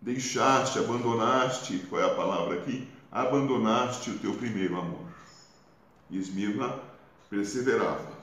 deixaste, 0.01 0.79
abandonaste, 0.79 1.79
qual 1.89 2.01
é 2.01 2.05
a 2.05 2.15
palavra 2.15 2.57
aqui? 2.57 2.87
Abandonaste 3.11 4.09
o 4.09 4.19
teu 4.19 4.33
primeiro 4.33 4.79
amor. 4.79 5.07
E 6.09 6.17
Esmirna 6.17 6.79
perseverava. 7.29 8.19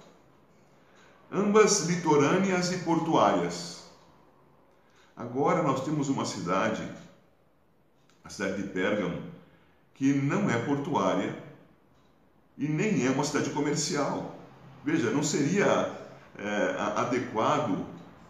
Ambas 1.31 1.87
litorâneas 1.87 2.73
e 2.73 2.79
portuárias. 2.79 3.85
Agora 5.17 5.63
nós 5.63 5.85
temos 5.85 6.09
uma 6.09 6.25
cidade 6.25 6.83
a 8.29 8.31
cidade 8.31 8.63
de 8.63 8.69
Pérgamo, 8.69 9.23
que 9.95 10.13
não 10.13 10.51
é 10.51 10.59
portuária 10.59 11.35
e 12.59 12.69
nem 12.69 13.07
é 13.07 13.11
uma 13.11 13.25
cidade 13.25 13.49
comercial. 13.51 14.37
Veja, 14.85 15.11
não 15.11 15.23
seria 15.23 15.99
é, 16.37 16.77
adequado 16.97 17.87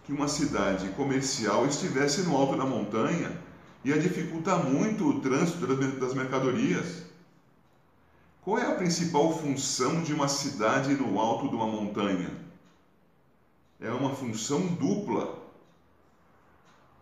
que 0.09 0.13
uma 0.15 0.27
cidade 0.27 0.89
comercial 0.93 1.67
estivesse 1.67 2.23
no 2.23 2.35
alto 2.35 2.57
da 2.57 2.65
montanha 2.65 3.31
ia 3.85 3.99
dificultar 3.99 4.65
muito 4.65 5.07
o 5.07 5.21
trânsito 5.21 5.67
das 6.01 6.15
mercadorias. 6.15 7.03
Qual 8.41 8.59
é 8.59 8.65
a 8.65 8.75
principal 8.75 9.39
função 9.39 10.03
de 10.03 10.15
uma 10.15 10.27
cidade 10.27 10.95
no 10.95 11.21
alto 11.21 11.51
de 11.51 11.55
uma 11.55 11.67
montanha? 11.67 12.31
É 13.79 13.91
uma 13.91 14.15
função 14.15 14.67
dupla: 14.67 15.39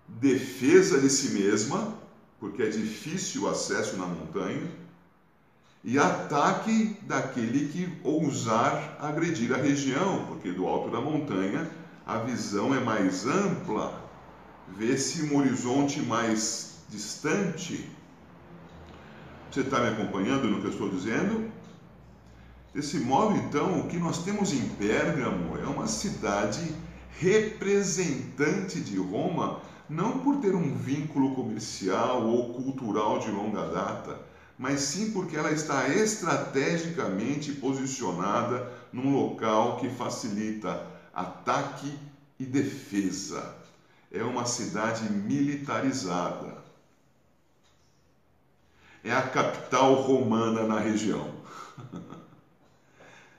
defesa 0.09 1.01
de 1.01 1.09
si 1.09 1.31
mesma 1.31 1.97
porque 2.41 2.65
é 2.65 2.69
difícil 2.69 3.45
o 3.45 3.49
acesso 3.49 3.97
na 3.97 4.07
montanha, 4.07 4.69
e 5.85 5.97
ataque 5.97 6.99
daquele 7.03 7.69
que 7.69 7.89
ousar 8.03 8.97
agredir 9.01 9.55
a 9.55 9.59
região, 9.59 10.27
porque 10.27 10.51
do 10.51 10.67
alto 10.67 10.91
da 10.91 11.01
montanha 11.01 11.71
a 12.07 12.19
visão 12.19 12.73
é 12.73 12.79
mais 12.79 13.27
ampla, 13.27 14.01
vê-se 14.69 15.25
um 15.25 15.39
horizonte 15.39 16.01
mais 16.01 16.77
distante. 16.89 17.91
Você 19.51 19.61
está 19.61 19.81
me 19.81 19.89
acompanhando 19.89 20.49
no 20.49 20.61
que 20.61 20.67
eu 20.67 20.71
estou 20.71 20.89
dizendo? 20.89 21.51
Desse 22.73 22.99
modo, 23.01 23.37
então, 23.37 23.81
o 23.81 23.89
que 23.89 23.99
nós 23.99 24.23
temos 24.23 24.53
em 24.53 24.69
Pérgamo 24.69 25.59
é 25.59 25.67
uma 25.67 25.89
cidade 25.89 26.73
representante 27.19 28.81
de 28.81 28.99
Roma 28.99 29.61
não 29.89 30.19
por 30.19 30.37
ter 30.37 30.55
um 30.55 30.77
vínculo 30.77 31.35
comercial 31.35 32.25
ou 32.25 32.53
cultural 32.53 33.19
de 33.19 33.31
longa 33.31 33.67
data, 33.69 34.21
mas 34.59 34.81
sim 34.81 35.11
porque 35.11 35.37
ela 35.37 35.51
está 35.51 35.89
estrategicamente 35.89 37.53
posicionada 37.53 38.71
num 38.93 39.13
local 39.13 39.79
que 39.79 39.89
facilita 39.89 40.96
ataque 41.17 41.99
e 42.39 42.45
defesa. 42.45 43.57
É 44.13 44.23
uma 44.23 44.45
cidade 44.45 45.11
militarizada. 45.11 46.63
É 49.03 49.15
a 49.15 49.23
capital 49.23 49.95
romana 49.95 50.65
na 50.65 50.79
região. 50.79 51.31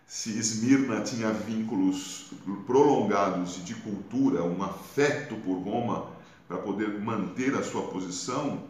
Se 0.08 0.38
Esmirna 0.38 1.02
tinha 1.02 1.32
vínculos 1.32 2.32
prolongados 2.66 3.64
de 3.64 3.76
cultura, 3.76 4.44
um 4.44 4.64
afeto 4.64 5.36
por 5.36 5.58
Roma, 5.60 6.08
para 6.48 6.58
poder 6.58 7.00
manter 7.00 7.54
a 7.56 7.62
sua 7.62 7.84
posição, 7.90 8.64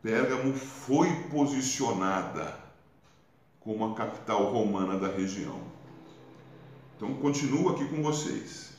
Pérgamo 0.00 0.54
foi 0.54 1.12
posicionada 1.24 2.56
como 3.58 3.84
a 3.84 3.94
capital 3.94 4.44
romana 4.44 4.96
da 4.96 5.08
região. 5.08 5.75
Então, 6.96 7.12
continuo 7.16 7.68
aqui 7.68 7.86
com 7.88 8.02
vocês. 8.02 8.70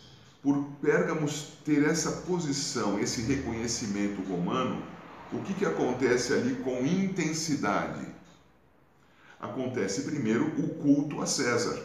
Por 0.41 0.63
Pérgamo 0.81 1.27
ter 1.63 1.83
essa 1.83 2.23
posição, 2.23 2.99
esse 2.99 3.21
reconhecimento 3.21 4.21
romano, 4.27 4.81
o 5.31 5.39
que, 5.41 5.53
que 5.53 5.65
acontece 5.65 6.33
ali 6.33 6.55
com 6.55 6.83
intensidade? 6.83 8.07
Acontece 9.39 10.01
primeiro 10.01 10.47
o 10.59 10.69
culto 10.75 11.21
a 11.21 11.27
César. 11.27 11.79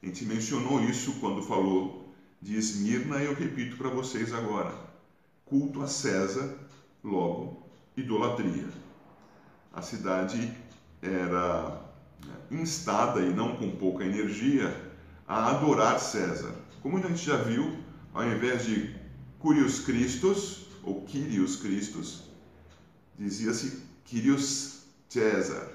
A 0.00 0.06
gente 0.06 0.24
mencionou 0.26 0.80
isso 0.80 1.18
quando 1.20 1.42
falou 1.42 2.12
de 2.40 2.56
Esmirna, 2.56 3.16
eu 3.16 3.34
repito 3.34 3.76
para 3.76 3.88
vocês 3.88 4.32
agora: 4.32 4.74
culto 5.44 5.82
a 5.82 5.88
César, 5.88 6.56
logo, 7.02 7.66
idolatria. 7.96 8.68
A 9.72 9.82
cidade 9.82 10.52
era 11.00 11.91
instada 12.52 13.20
e 13.20 13.32
não 13.32 13.56
com 13.56 13.70
pouca 13.70 14.04
energia 14.04 14.92
a 15.26 15.50
adorar 15.50 15.98
César. 15.98 16.54
Como 16.82 16.98
a 16.98 17.00
gente 17.00 17.24
já 17.24 17.36
viu, 17.36 17.76
ao 18.12 18.26
invés 18.26 18.64
de 18.64 18.94
Curios 19.38 19.80
Christos 19.80 20.66
ou 20.82 21.02
Kyrios 21.02 21.56
Christos, 21.56 22.24
dizia-se 23.18 23.82
Kyrios 24.04 24.82
César. 25.08 25.68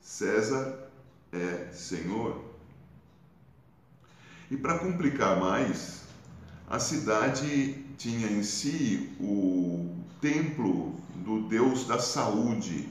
César 0.00 0.90
é 1.32 1.72
Senhor. 1.72 2.44
E 4.50 4.56
para 4.56 4.78
complicar 4.78 5.38
mais, 5.38 6.02
a 6.68 6.78
cidade 6.78 7.84
tinha 7.96 8.26
em 8.28 8.42
si 8.42 9.14
o 9.20 9.94
templo 10.20 10.94
do 11.16 11.42
deus 11.48 11.86
da 11.86 11.98
saúde, 11.98 12.88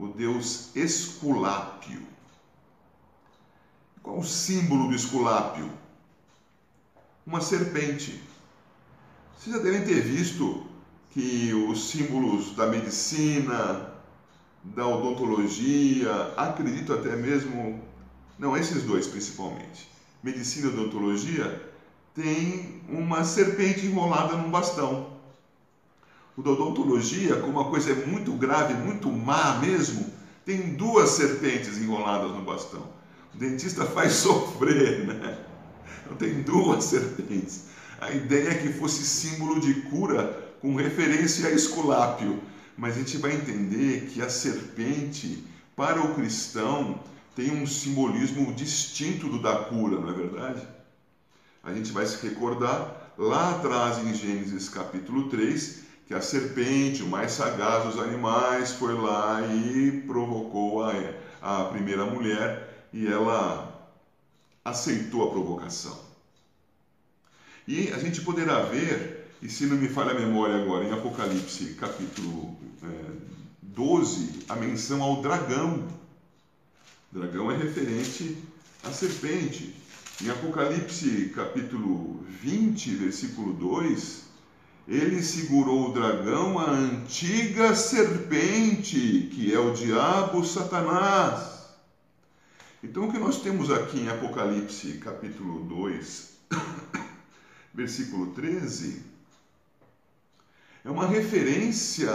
o 0.00 0.08
deus 0.08 0.70
Esculápio. 0.74 2.02
Qual 4.02 4.18
o 4.18 4.24
símbolo 4.24 4.88
do 4.88 4.94
Esculápio? 4.94 5.70
Uma 7.26 7.42
serpente. 7.42 8.22
Vocês 9.36 9.54
já 9.54 9.62
devem 9.62 9.84
ter 9.84 10.00
visto 10.00 10.66
que 11.10 11.52
os 11.52 11.90
símbolos 11.90 12.56
da 12.56 12.66
medicina, 12.66 13.92
da 14.64 14.86
odontologia, 14.86 16.32
acredito 16.34 16.94
até 16.94 17.14
mesmo, 17.14 17.82
não, 18.38 18.56
esses 18.56 18.82
dois 18.84 19.06
principalmente, 19.06 19.90
medicina 20.22 20.68
e 20.68 20.70
odontologia, 20.70 21.70
tem 22.14 22.82
uma 22.88 23.22
serpente 23.22 23.84
enrolada 23.84 24.34
num 24.34 24.50
bastão. 24.50 25.09
O 26.40 26.52
odontologia, 26.52 27.36
como 27.36 27.60
a 27.60 27.68
coisa 27.68 27.90
é 27.90 28.06
muito 28.06 28.32
grave, 28.32 28.72
muito 28.72 29.10
má 29.12 29.58
mesmo, 29.58 30.06
tem 30.42 30.74
duas 30.74 31.10
serpentes 31.10 31.76
enroladas 31.76 32.30
no 32.30 32.40
bastão. 32.40 32.88
O 33.34 33.38
dentista 33.38 33.84
faz 33.84 34.14
sofrer, 34.24 35.06
né? 35.06 35.38
Então 36.02 36.16
tem 36.16 36.40
duas 36.42 36.84
serpentes. 36.84 37.64
A 38.00 38.10
ideia 38.10 38.48
é 38.48 38.54
que 38.54 38.72
fosse 38.72 39.04
símbolo 39.04 39.60
de 39.60 39.82
cura 39.82 40.54
com 40.62 40.74
referência 40.76 41.46
a 41.46 41.50
Esculápio. 41.50 42.42
Mas 42.74 42.94
a 42.94 43.00
gente 43.00 43.18
vai 43.18 43.34
entender 43.34 44.06
que 44.06 44.22
a 44.22 44.30
serpente, 44.30 45.44
para 45.76 46.00
o 46.00 46.14
cristão, 46.14 47.00
tem 47.36 47.50
um 47.50 47.66
simbolismo 47.66 48.54
distinto 48.54 49.28
do 49.28 49.42
da 49.42 49.56
cura, 49.64 50.00
não 50.00 50.08
é 50.08 50.12
verdade? 50.14 50.66
A 51.62 51.74
gente 51.74 51.92
vai 51.92 52.06
se 52.06 52.26
recordar 52.26 53.12
lá 53.18 53.50
atrás 53.50 53.98
em 53.98 54.14
Gênesis 54.14 54.70
capítulo 54.70 55.28
3 55.28 55.89
que 56.10 56.14
a 56.16 56.20
serpente, 56.20 57.04
o 57.04 57.06
mais 57.06 57.30
sagaz 57.30 57.84
dos 57.84 57.96
animais, 58.00 58.72
foi 58.72 58.94
lá 58.94 59.46
e 59.46 60.02
provocou 60.08 60.82
a, 60.82 60.92
a 61.40 61.64
primeira 61.66 62.04
mulher 62.04 62.88
e 62.92 63.06
ela 63.06 63.88
aceitou 64.64 65.28
a 65.28 65.30
provocação. 65.30 65.96
E 67.64 67.92
a 67.92 67.98
gente 68.00 68.22
poderá 68.22 68.58
ver, 68.58 69.30
e 69.40 69.48
se 69.48 69.66
não 69.66 69.76
me 69.76 69.88
falha 69.88 70.10
a 70.10 70.14
memória 70.14 70.56
agora, 70.56 70.84
em 70.84 70.92
Apocalipse 70.92 71.74
capítulo 71.74 72.56
é, 72.82 73.12
12, 73.62 74.46
a 74.48 74.56
menção 74.56 75.00
ao 75.04 75.22
dragão 75.22 75.86
Dragão 77.12 77.52
é 77.52 77.56
referente 77.56 78.36
à 78.82 78.90
serpente. 78.90 79.76
Em 80.20 80.28
Apocalipse 80.28 81.30
capítulo 81.36 82.24
20, 82.42 82.96
versículo 82.96 83.52
2, 83.52 84.29
Ele 84.90 85.22
segurou 85.22 85.88
o 85.88 85.92
dragão, 85.92 86.58
a 86.58 86.68
antiga 86.68 87.76
serpente, 87.76 89.30
que 89.32 89.54
é 89.54 89.56
o 89.56 89.72
diabo 89.72 90.44
Satanás. 90.44 91.60
Então, 92.82 93.06
o 93.06 93.12
que 93.12 93.18
nós 93.20 93.40
temos 93.40 93.70
aqui 93.70 94.00
em 94.00 94.08
Apocalipse, 94.08 94.94
capítulo 94.94 95.60
2, 95.66 96.30
versículo 97.72 98.32
13, 98.32 99.00
é 100.84 100.90
uma 100.90 101.06
referência 101.06 102.12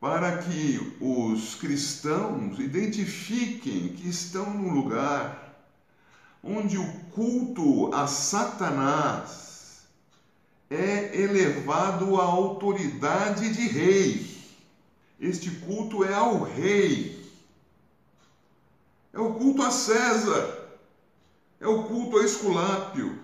para 0.00 0.38
que 0.38 0.96
os 1.00 1.54
cristãos 1.54 2.58
identifiquem 2.58 3.90
que 3.90 4.08
estão 4.08 4.52
num 4.54 4.74
lugar 4.74 5.54
onde 6.42 6.76
o 6.76 6.92
culto 7.12 7.94
a 7.94 8.08
Satanás 8.08 9.49
é 10.70 11.20
elevado 11.20 12.18
à 12.20 12.24
autoridade 12.24 13.52
de 13.52 13.68
rei. 13.68 14.30
Este 15.18 15.50
culto 15.50 16.04
é 16.04 16.14
ao 16.14 16.42
rei. 16.42 17.20
É 19.12 19.18
o 19.18 19.34
culto 19.34 19.62
a 19.62 19.70
César. 19.70 20.78
É 21.60 21.66
o 21.66 21.82
culto 21.82 22.18
a 22.18 22.24
Esculápio. 22.24 23.18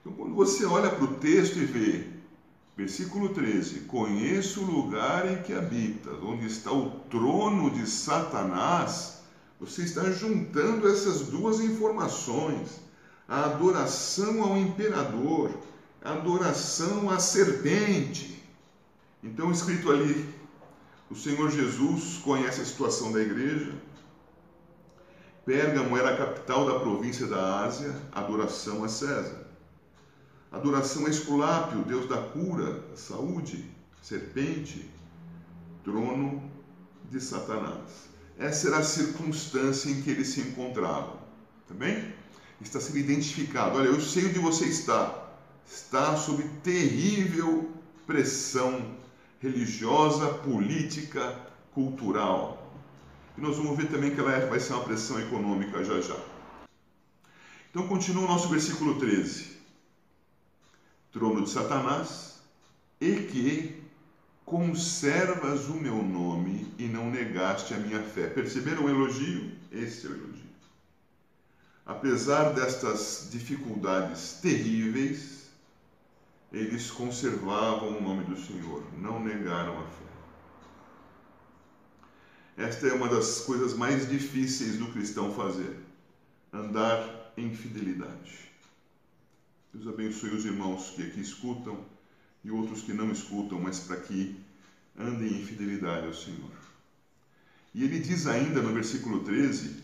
Então, 0.00 0.12
quando 0.12 0.34
você 0.34 0.64
olha 0.64 0.88
para 0.88 1.04
o 1.04 1.16
texto 1.16 1.58
e 1.58 1.64
vê 1.66 2.14
Versículo 2.76 3.28
13: 3.28 3.80
Conheço 3.80 4.62
o 4.62 4.70
lugar 4.70 5.30
em 5.30 5.42
que 5.42 5.52
habitas, 5.52 6.20
onde 6.22 6.46
está 6.46 6.72
o 6.72 6.90
trono 7.08 7.70
de 7.70 7.88
Satanás. 7.88 9.18
Você 9.60 9.82
está 9.82 10.10
juntando 10.10 10.88
essas 10.88 11.28
duas 11.28 11.60
informações: 11.60 12.80
a 13.28 13.44
adoração 13.44 14.42
ao 14.42 14.56
imperador, 14.58 15.52
adoração 16.04 17.08
à 17.10 17.18
serpente. 17.18 18.42
Então, 19.22 19.50
escrito 19.50 19.90
ali, 19.90 20.28
o 21.10 21.14
Senhor 21.16 21.50
Jesus 21.50 22.18
conhece 22.18 22.60
a 22.60 22.64
situação 22.64 23.10
da 23.10 23.20
igreja. 23.20 23.72
Pérgamo 25.46 25.96
era 25.96 26.10
a 26.10 26.16
capital 26.16 26.66
da 26.66 26.78
província 26.78 27.26
da 27.26 27.64
Ásia, 27.64 27.94
adoração 28.12 28.84
a 28.84 28.88
César. 28.88 29.46
Adoração 30.52 31.06
a 31.06 31.10
Esculápio, 31.10 31.84
Deus 31.84 32.08
da 32.08 32.18
cura, 32.18 32.84
saúde, 32.94 33.68
serpente, 34.02 34.88
trono 35.82 36.50
de 37.10 37.20
Satanás. 37.20 38.08
Essa 38.38 38.68
era 38.68 38.78
a 38.78 38.82
circunstância 38.82 39.88
em 39.90 40.02
que 40.02 40.10
eles 40.10 40.28
se 40.28 40.40
encontravam. 40.40 41.18
Tá 41.66 41.74
bem? 41.74 42.12
Está 42.60 42.78
sendo 42.80 42.98
identificado. 42.98 43.78
Olha, 43.78 43.86
eu 43.86 44.00
sei 44.00 44.26
onde 44.26 44.38
você 44.38 44.66
está. 44.66 45.23
Está 45.66 46.16
sob 46.16 46.42
terrível 46.62 47.70
pressão 48.06 48.94
religiosa, 49.40 50.28
política, 50.28 51.38
cultural. 51.72 52.72
E 53.36 53.40
nós 53.40 53.56
vamos 53.56 53.76
ver 53.76 53.88
também 53.88 54.14
que 54.14 54.20
ela 54.20 54.32
é, 54.32 54.46
vai 54.46 54.60
ser 54.60 54.74
uma 54.74 54.84
pressão 54.84 55.18
econômica 55.20 55.84
já 55.84 56.00
já. 56.00 56.16
Então 57.70 57.88
continua 57.88 58.24
o 58.24 58.28
nosso 58.28 58.48
versículo 58.48 58.98
13 58.98 59.54
trono 61.14 61.44
de 61.44 61.50
Satanás, 61.50 62.40
e 63.00 63.14
que 63.14 63.80
conservas 64.44 65.68
o 65.68 65.74
meu 65.74 66.02
nome 66.02 66.74
e 66.76 66.88
não 66.88 67.08
negaste 67.08 67.72
a 67.72 67.78
minha 67.78 68.02
fé. 68.02 68.26
Perceberam 68.26 68.84
o 68.84 68.90
elogio? 68.90 69.52
Esse 69.70 70.06
é 70.06 70.10
o 70.10 70.12
elogio. 70.12 70.44
Apesar 71.86 72.52
destas 72.52 73.28
dificuldades 73.30 74.40
terríveis, 74.42 75.43
eles 76.54 76.90
conservavam 76.90 77.98
o 77.98 78.02
nome 78.02 78.24
do 78.24 78.40
Senhor, 78.40 78.84
não 78.96 79.22
negaram 79.22 79.80
a 79.80 79.86
fé. 79.86 80.04
Esta 82.56 82.86
é 82.86 82.92
uma 82.92 83.08
das 83.08 83.40
coisas 83.40 83.74
mais 83.74 84.08
difíceis 84.08 84.78
do 84.78 84.86
cristão 84.92 85.34
fazer: 85.34 85.76
andar 86.52 87.32
em 87.36 87.52
fidelidade. 87.52 88.52
Deus 89.72 89.88
abençoe 89.88 90.30
os 90.30 90.44
irmãos 90.44 90.90
que 90.90 91.02
aqui 91.02 91.20
escutam 91.20 91.84
e 92.44 92.50
outros 92.52 92.82
que 92.82 92.92
não 92.92 93.10
escutam, 93.10 93.60
mas 93.60 93.80
para 93.80 93.96
que 93.96 94.38
andem 94.96 95.40
em 95.40 95.44
fidelidade 95.44 96.06
ao 96.06 96.14
Senhor. 96.14 96.52
E 97.74 97.82
ele 97.82 97.98
diz 97.98 98.28
ainda 98.28 98.62
no 98.62 98.72
versículo 98.72 99.24
13: 99.24 99.82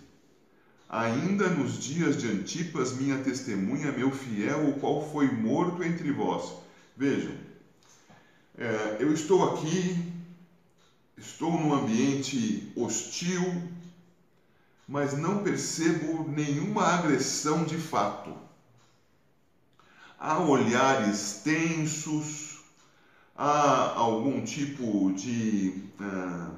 Ainda 0.90 1.48
nos 1.48 1.78
dias 1.78 2.16
de 2.16 2.28
Antipas, 2.28 2.92
minha 2.92 3.18
testemunha, 3.18 3.92
meu 3.92 4.10
fiel, 4.10 4.68
o 4.68 4.80
qual 4.80 5.08
foi 5.10 5.30
morto 5.30 5.84
entre 5.84 6.10
vós. 6.10 6.52
Vejam, 6.96 7.32
é, 8.58 8.96
eu 8.98 9.12
estou 9.12 9.54
aqui, 9.54 10.12
estou 11.16 11.52
num 11.52 11.72
ambiente 11.72 12.72
hostil, 12.74 13.62
mas 14.88 15.16
não 15.16 15.44
percebo 15.44 16.28
nenhuma 16.28 16.84
agressão 16.84 17.64
de 17.64 17.78
fato 17.78 18.36
há 20.20 20.38
olhares 20.38 21.40
tensos, 21.42 22.60
há 23.34 23.94
algum 23.94 24.44
tipo 24.44 25.10
de, 25.12 25.82
uh, 25.98 26.54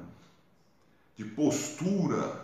de 1.15 1.23
postura 1.23 2.42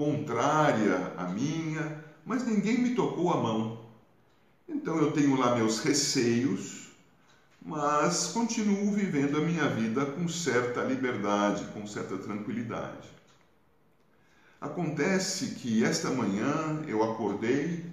contrária 0.00 1.12
à 1.18 1.26
minha, 1.26 2.02
mas 2.24 2.46
ninguém 2.46 2.78
me 2.78 2.94
tocou 2.94 3.30
a 3.34 3.36
mão. 3.36 3.84
Então 4.66 4.96
eu 4.96 5.12
tenho 5.12 5.36
lá 5.36 5.54
meus 5.54 5.80
receios, 5.80 6.88
mas 7.62 8.28
continuo 8.28 8.92
vivendo 8.92 9.36
a 9.36 9.42
minha 9.42 9.68
vida 9.68 10.06
com 10.06 10.26
certa 10.26 10.82
liberdade, 10.82 11.66
com 11.74 11.86
certa 11.86 12.16
tranquilidade. 12.16 13.10
Acontece 14.58 15.48
que 15.48 15.84
esta 15.84 16.10
manhã 16.10 16.82
eu 16.88 17.02
acordei 17.02 17.84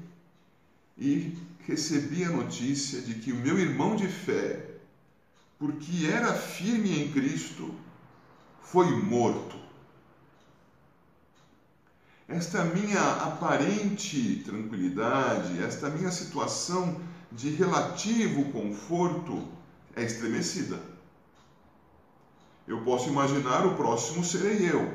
e 0.97 1.35
recebi 1.67 2.23
a 2.23 2.29
notícia 2.29 3.01
de 3.01 3.15
que 3.15 3.33
o 3.33 3.35
meu 3.35 3.59
irmão 3.59 3.97
de 3.97 4.07
fé, 4.07 4.61
porque 5.59 6.07
era 6.07 6.33
firme 6.33 6.97
em 6.97 7.11
Cristo, 7.11 7.75
foi 8.61 8.95
morto. 8.95 9.66
Esta 12.27 12.65
minha 12.65 13.01
aparente 13.23 14.43
tranquilidade, 14.43 15.63
esta 15.63 15.89
minha 15.89 16.11
situação 16.11 16.99
de 17.31 17.49
relativo 17.51 18.51
conforto 18.51 19.47
é 19.95 20.03
estremecida. 20.03 20.77
Eu 22.67 22.83
posso 22.83 23.07
imaginar 23.07 23.65
o 23.65 23.75
próximo 23.75 24.25
serei 24.25 24.69
eu. 24.69 24.93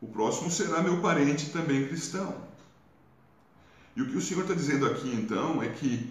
O 0.00 0.06
próximo 0.06 0.50
será 0.50 0.82
meu 0.82 1.02
parente 1.02 1.50
também 1.50 1.88
cristão. 1.88 2.34
E 3.96 4.02
o 4.02 4.08
que 4.08 4.16
o 4.16 4.20
Senhor 4.20 4.42
está 4.42 4.54
dizendo 4.54 4.86
aqui 4.86 5.12
então 5.12 5.60
é 5.60 5.68
que, 5.68 6.10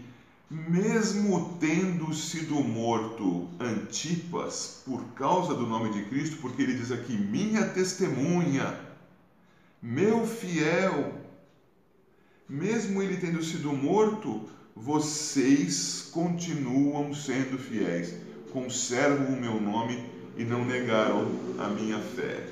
mesmo 0.50 1.58
tendo 1.62 2.14
sido 2.14 2.56
morto 2.56 3.48
Antipas 3.58 4.84
por 4.86 5.02
causa 5.14 5.56
do 5.56 5.66
nome 5.66 5.94
de 5.94 6.04
Cristo, 6.10 6.38
porque 6.42 6.62
ele 6.62 6.76
diz 6.76 6.92
aqui: 6.92 7.18
minha 7.18 7.70
testemunha, 7.70 8.89
meu 9.82 10.28
fiel, 10.28 11.14
mesmo 12.48 13.02
ele 13.02 13.18
tendo 13.18 13.44
sido 13.44 13.72
morto, 13.72 14.50
vocês 14.76 16.10
continuam 16.12 17.14
sendo 17.14 17.58
fiéis, 17.58 18.14
conservam 18.52 19.28
o 19.28 19.40
meu 19.40 19.60
nome 19.60 20.04
e 20.38 20.44
não 20.44 20.66
negaram 20.66 21.28
a 21.60 21.68
minha 21.68 22.00
fé. 22.00 22.48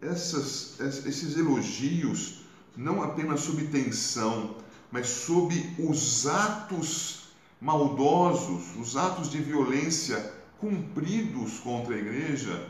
Essas, 0.00 0.78
esses 0.80 1.36
elogios 1.36 2.44
não 2.76 3.02
apenas 3.02 3.40
sob 3.40 3.66
tensão, 3.68 4.56
mas 4.90 5.06
sob 5.06 5.54
os 5.78 6.26
atos 6.26 7.28
maldosos, 7.60 8.76
os 8.76 8.96
atos 8.96 9.30
de 9.30 9.38
violência 9.38 10.32
cumpridos 10.58 11.58
contra 11.60 11.94
a 11.94 11.98
igreja, 11.98 12.68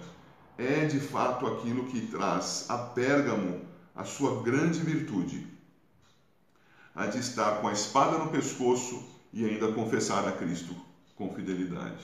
é 0.59 0.85
de 0.87 1.01
fato 1.01 1.47
aquilo 1.47 1.87
que 1.87 2.07
traz 2.07 2.67
a 2.69 2.79
Pérgamo 2.79 3.61
a 3.95 4.05
sua 4.05 4.43
grande 4.43 4.81
virtude, 4.81 5.47
a 6.95 7.07
de 7.07 7.19
estar 7.19 7.61
com 7.61 7.69
a 7.69 7.73
espada 7.73 8.19
no 8.19 8.31
pescoço 8.31 9.05
e 9.33 9.45
ainda 9.45 9.73
confessar 9.73 10.27
a 10.27 10.33
Cristo 10.33 10.75
com 11.15 11.33
fidelidade. 11.33 12.03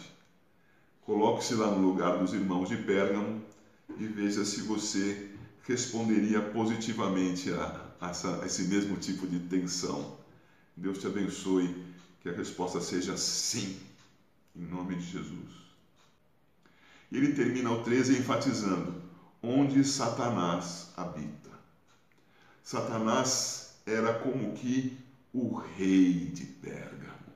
Coloque-se 1.02 1.54
lá 1.54 1.70
no 1.70 1.86
lugar 1.86 2.18
dos 2.18 2.32
irmãos 2.32 2.68
de 2.68 2.76
Pérgamo 2.76 3.42
e 3.98 4.06
veja 4.06 4.44
se 4.44 4.62
você 4.62 5.30
responderia 5.62 6.40
positivamente 6.40 7.52
a, 7.52 7.90
essa, 8.02 8.42
esse 8.44 8.64
mesmo 8.64 8.96
tipo 8.96 9.26
de 9.26 9.40
tensão. 9.40 10.16
Deus 10.76 10.98
te 10.98 11.06
abençoe, 11.06 11.84
que 12.20 12.28
a 12.28 12.32
resposta 12.32 12.80
seja 12.80 13.16
sim, 13.16 13.80
em 14.54 14.62
nome 14.62 14.96
de 14.96 15.06
Jesus. 15.06 15.69
Ele 17.12 17.32
termina 17.34 17.70
o 17.70 17.82
13 17.82 18.18
enfatizando: 18.18 19.02
onde 19.42 19.84
Satanás 19.84 20.88
habita. 20.96 21.50
Satanás 22.62 23.80
era 23.86 24.18
como 24.20 24.54
que 24.54 24.96
o 25.32 25.56
rei 25.56 26.30
de 26.30 26.44
Pérgamo. 26.46 27.30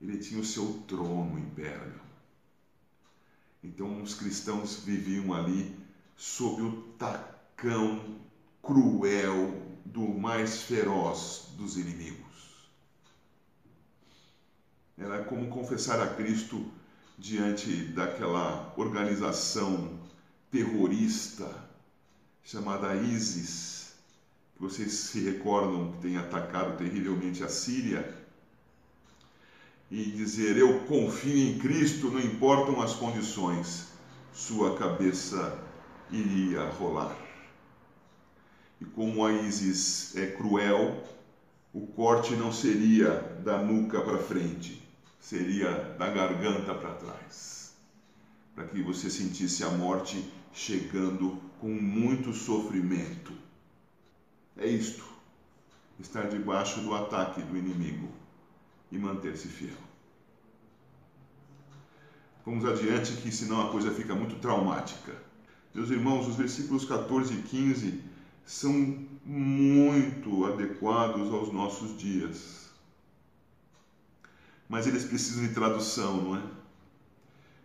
ele 0.00 0.18
tinha 0.18 0.40
o 0.40 0.44
seu 0.44 0.84
trono 0.86 1.38
em 1.38 1.44
Pérgamo. 1.50 2.06
Então 3.62 4.02
os 4.02 4.14
cristãos 4.14 4.76
viviam 4.76 5.34
ali 5.34 5.76
sob 6.16 6.62
o 6.62 6.82
tacão 6.98 8.16
cruel 8.62 9.62
do 9.84 10.02
mais 10.08 10.62
feroz 10.62 11.52
dos 11.56 11.76
inimigos. 11.76 12.70
Era 14.98 15.24
como 15.24 15.48
confessar 15.48 16.00
a 16.00 16.14
Cristo 16.14 16.64
diante 17.18 17.72
daquela 17.86 18.72
organização 18.76 19.98
terrorista 20.50 21.50
chamada 22.44 22.94
ISIS, 22.94 23.94
que 24.54 24.62
vocês 24.62 24.92
se 24.92 25.20
recordam 25.20 25.92
que 25.92 25.98
tem 25.98 26.16
atacado 26.16 26.76
terrivelmente 26.76 27.42
a 27.42 27.48
Síria, 27.48 28.14
e 29.90 30.04
dizer: 30.04 30.56
Eu 30.56 30.80
confio 30.80 31.36
em 31.36 31.58
Cristo, 31.58 32.10
não 32.10 32.20
importam 32.20 32.80
as 32.80 32.94
condições, 32.94 33.88
sua 34.32 34.76
cabeça 34.76 35.58
iria 36.10 36.68
rolar. 36.70 37.16
E 38.80 38.84
como 38.84 39.24
a 39.24 39.32
ISIS 39.32 40.14
é 40.16 40.26
cruel, 40.26 41.02
o 41.72 41.86
corte 41.86 42.34
não 42.34 42.52
seria 42.52 43.10
da 43.42 43.58
nuca 43.58 44.00
para 44.00 44.18
frente, 44.18 44.85
seria 45.26 45.72
da 45.98 46.08
garganta 46.08 46.72
para 46.72 46.94
trás, 46.94 47.74
para 48.54 48.64
que 48.64 48.80
você 48.80 49.10
sentisse 49.10 49.64
a 49.64 49.70
morte 49.70 50.24
chegando 50.52 51.42
com 51.60 51.66
muito 51.66 52.32
sofrimento. 52.32 53.32
É 54.56 54.68
isto, 54.68 55.04
estar 55.98 56.28
debaixo 56.28 56.78
do 56.78 56.94
ataque 56.94 57.42
do 57.42 57.56
inimigo 57.56 58.08
e 58.92 58.96
manter-se 58.96 59.48
fiel. 59.48 59.76
Vamos 62.44 62.64
adiante, 62.64 63.14
que 63.14 63.32
senão 63.32 63.66
a 63.66 63.72
coisa 63.72 63.90
fica 63.90 64.14
muito 64.14 64.36
traumática. 64.36 65.12
Meus 65.74 65.90
irmãos, 65.90 66.28
os 66.28 66.36
versículos 66.36 66.84
14 66.84 67.34
e 67.34 67.42
15 67.42 68.00
são 68.44 69.04
muito 69.24 70.46
adequados 70.46 71.34
aos 71.34 71.52
nossos 71.52 71.98
dias. 71.98 72.65
Mas 74.68 74.86
eles 74.86 75.04
precisam 75.04 75.46
de 75.46 75.54
tradução, 75.54 76.16
não 76.22 76.36
é? 76.36 76.42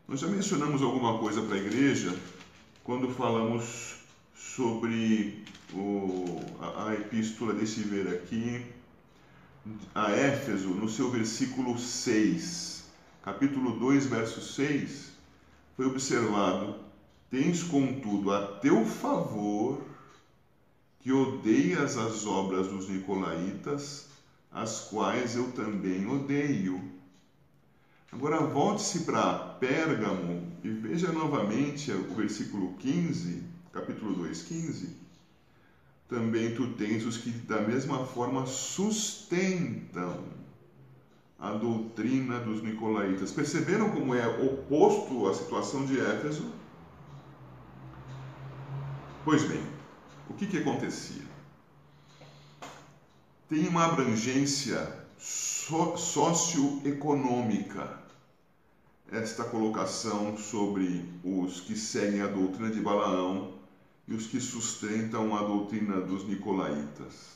Nós 0.07 0.19
já 0.19 0.27
mencionamos 0.27 0.81
alguma 0.81 1.17
coisa 1.17 1.41
para 1.41 1.55
a 1.55 1.59
igreja 1.59 2.15
quando 2.83 3.09
falamos 3.11 3.95
sobre 4.35 5.43
o, 5.73 6.41
a, 6.59 6.89
a 6.89 6.93
epístola, 6.95 7.53
deixe 7.53 7.81
ver 7.81 8.07
aqui, 8.07 8.65
a 9.93 10.11
Éfeso, 10.11 10.69
no 10.69 10.89
seu 10.89 11.09
versículo 11.09 11.77
6, 11.77 12.83
capítulo 13.23 13.77
2, 13.79 14.07
verso 14.07 14.41
6, 14.41 15.11
foi 15.77 15.85
observado: 15.85 16.75
Tens, 17.29 17.63
contudo, 17.63 18.31
a 18.31 18.45
teu 18.59 18.85
favor 18.85 19.81
que 20.99 21.11
odeias 21.11 21.97
as 21.97 22.25
obras 22.25 22.67
dos 22.67 22.89
Nicolaítas, 22.89 24.07
as 24.51 24.81
quais 24.81 25.35
eu 25.35 25.51
também 25.53 26.07
odeio. 26.07 26.83
Agora 28.11 28.41
volte-se 28.41 29.01
para 29.01 29.33
Pérgamo 29.59 30.51
e 30.63 30.69
veja 30.69 31.11
novamente 31.11 31.91
o 31.91 32.13
versículo 32.13 32.75
15, 32.77 33.41
capítulo 33.71 34.13
2, 34.13 34.41
15 34.41 35.01
também 36.11 36.53
tu 36.53 36.67
tens 36.67 37.05
os 37.05 37.15
que 37.15 37.31
da 37.31 37.61
mesma 37.61 38.05
forma 38.05 38.45
sustentam 38.45 40.19
a 41.39 41.53
doutrina 41.53 42.37
dos 42.37 42.61
nicolaítas. 42.61 43.31
Perceberam 43.31 43.89
como 43.89 44.13
é 44.13 44.27
oposto 44.27 45.25
à 45.25 45.33
situação 45.33 45.85
de 45.85 45.97
Éfeso? 45.97 46.45
Pois 49.23 49.45
bem, 49.45 49.63
o 50.29 50.33
que, 50.33 50.45
que 50.47 50.57
acontecia? 50.57 51.30
Tem 53.51 53.67
uma 53.67 53.83
abrangência 53.83 54.89
so, 55.19 55.97
socioeconômica 55.97 57.99
esta 59.11 59.43
colocação 59.43 60.37
sobre 60.37 61.05
os 61.21 61.59
que 61.59 61.75
seguem 61.75 62.21
a 62.21 62.27
doutrina 62.27 62.69
de 62.69 62.79
Balaão 62.79 63.51
e 64.07 64.13
os 64.13 64.25
que 64.25 64.39
sustentam 64.39 65.35
a 65.35 65.41
doutrina 65.41 65.99
dos 65.99 66.23
nicolaítas. 66.23 67.35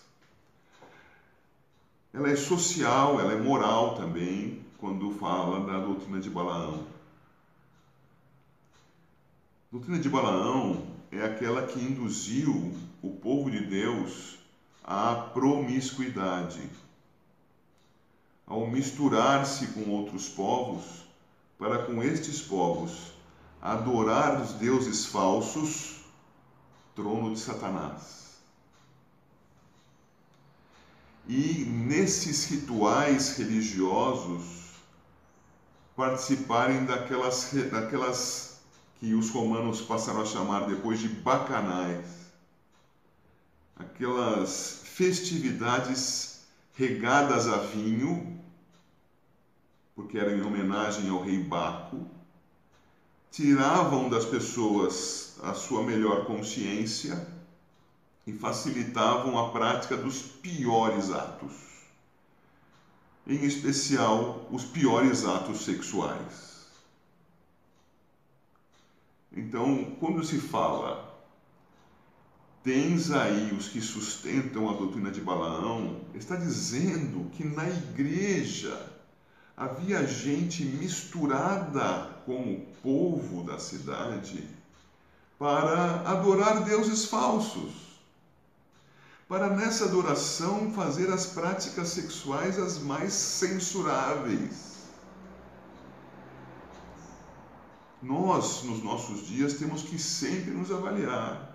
Ela 2.13 2.29
é 2.29 2.37
social, 2.37 3.19
ela 3.19 3.33
é 3.33 3.41
moral 3.41 3.95
também, 3.95 4.63
quando 4.77 5.11
fala 5.11 5.65
da 5.65 5.81
doutrina 5.81 6.21
de 6.21 6.29
Balaão. 6.29 6.87
A 9.67 9.71
doutrina 9.73 9.99
de 9.99 10.07
Balaão 10.07 10.87
é 11.11 11.25
aquela 11.25 11.67
que 11.67 11.77
induziu 11.77 12.73
o 13.01 13.11
povo 13.11 13.51
de 13.51 13.65
Deus 13.65 14.44
à 14.87 15.15
promiscuidade, 15.33 16.69
ao 18.45 18.67
misturar-se 18.67 19.67
com 19.67 19.89
outros 19.89 20.29
povos, 20.29 21.03
para 21.57 21.85
com 21.85 22.03
estes 22.03 22.39
povos 22.41 23.13
adorar 23.59 24.39
os 24.39 24.53
deuses 24.53 25.07
falsos 25.07 25.95
trono 26.95 27.33
de 27.33 27.39
Satanás. 27.39 28.35
E 31.27 31.65
nesses 31.65 32.45
rituais 32.45 33.35
religiosos 33.37 34.75
participarem 35.95 36.85
daquelas, 36.85 37.51
daquelas 37.71 38.59
que 38.99 39.15
os 39.15 39.31
romanos 39.31 39.81
passaram 39.81 40.21
a 40.21 40.25
chamar 40.25 40.67
depois 40.67 40.99
de 40.99 41.09
bacanais, 41.09 42.24
aquelas 43.75 44.81
festividades 44.83 46.39
regadas 46.73 47.47
a 47.47 47.57
vinho, 47.57 48.39
porque 49.95 50.17
eram 50.17 50.37
em 50.37 50.41
homenagem 50.41 51.09
ao 51.09 51.21
rei 51.21 51.39
Baco, 51.39 52.07
tiravam 53.31 54.09
das 54.09 54.25
pessoas 54.25 55.33
a 55.43 55.53
sua 55.53 55.83
melhor 55.83 56.25
consciência 56.25 57.27
e 58.25 58.33
facilitavam 58.33 59.37
a 59.37 59.51
prática 59.51 59.97
dos 59.97 60.21
piores 60.21 61.11
atos, 61.11 61.53
em 63.27 63.43
especial 63.43 64.47
os 64.49 64.63
piores 64.63 65.25
atos 65.25 65.63
sexuais. 65.63 66.55
Então, 69.31 69.95
quando 69.99 70.23
se 70.23 70.39
fala, 70.39 71.04
tens 72.65 73.11
aí 73.11 73.53
os 73.53 73.67
que 73.67 73.79
sustentam 73.79 74.67
a 74.67 74.73
doutrina 74.73 75.11
de 75.11 75.21
Balaão, 75.21 76.01
está 76.15 76.35
dizendo 76.35 77.29
que 77.29 77.43
na 77.43 77.69
igreja 77.69 78.91
havia 79.55 80.05
gente 80.07 80.65
misturada 80.65 82.23
com 82.25 82.53
o 82.53 82.65
povo 82.81 83.43
da 83.43 83.59
cidade 83.59 84.49
para 85.37 86.01
adorar 86.09 86.63
deuses 86.63 87.05
falsos, 87.05 88.01
para 89.29 89.47
nessa 89.47 89.85
adoração 89.85 90.71
fazer 90.71 91.11
as 91.11 91.27
práticas 91.27 91.89
sexuais 91.89 92.57
as 92.57 92.79
mais 92.79 93.13
censuráveis. 93.13 94.75
Nós, 98.01 98.63
nos 98.63 98.83
nossos 98.83 99.27
dias, 99.27 99.53
temos 99.53 99.83
que 99.83 99.99
sempre 99.99 100.51
nos 100.51 100.71
avaliar. 100.71 101.54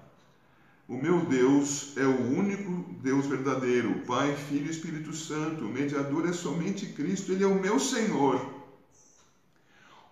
O 0.91 0.97
meu 0.97 1.25
Deus 1.25 1.97
é 1.97 2.05
o 2.05 2.37
único 2.37 2.69
Deus 3.01 3.29
verdadeiro, 3.29 4.01
Pai, 4.09 4.35
Filho 4.35 4.67
e 4.67 4.71
Espírito 4.71 5.13
Santo. 5.15 5.65
O 5.67 5.69
mediador 5.69 6.29
é 6.29 6.33
somente 6.33 6.89
Cristo, 6.89 7.31
ele 7.31 7.45
é 7.45 7.47
o 7.47 7.61
meu 7.61 7.79
Senhor. 7.79 8.45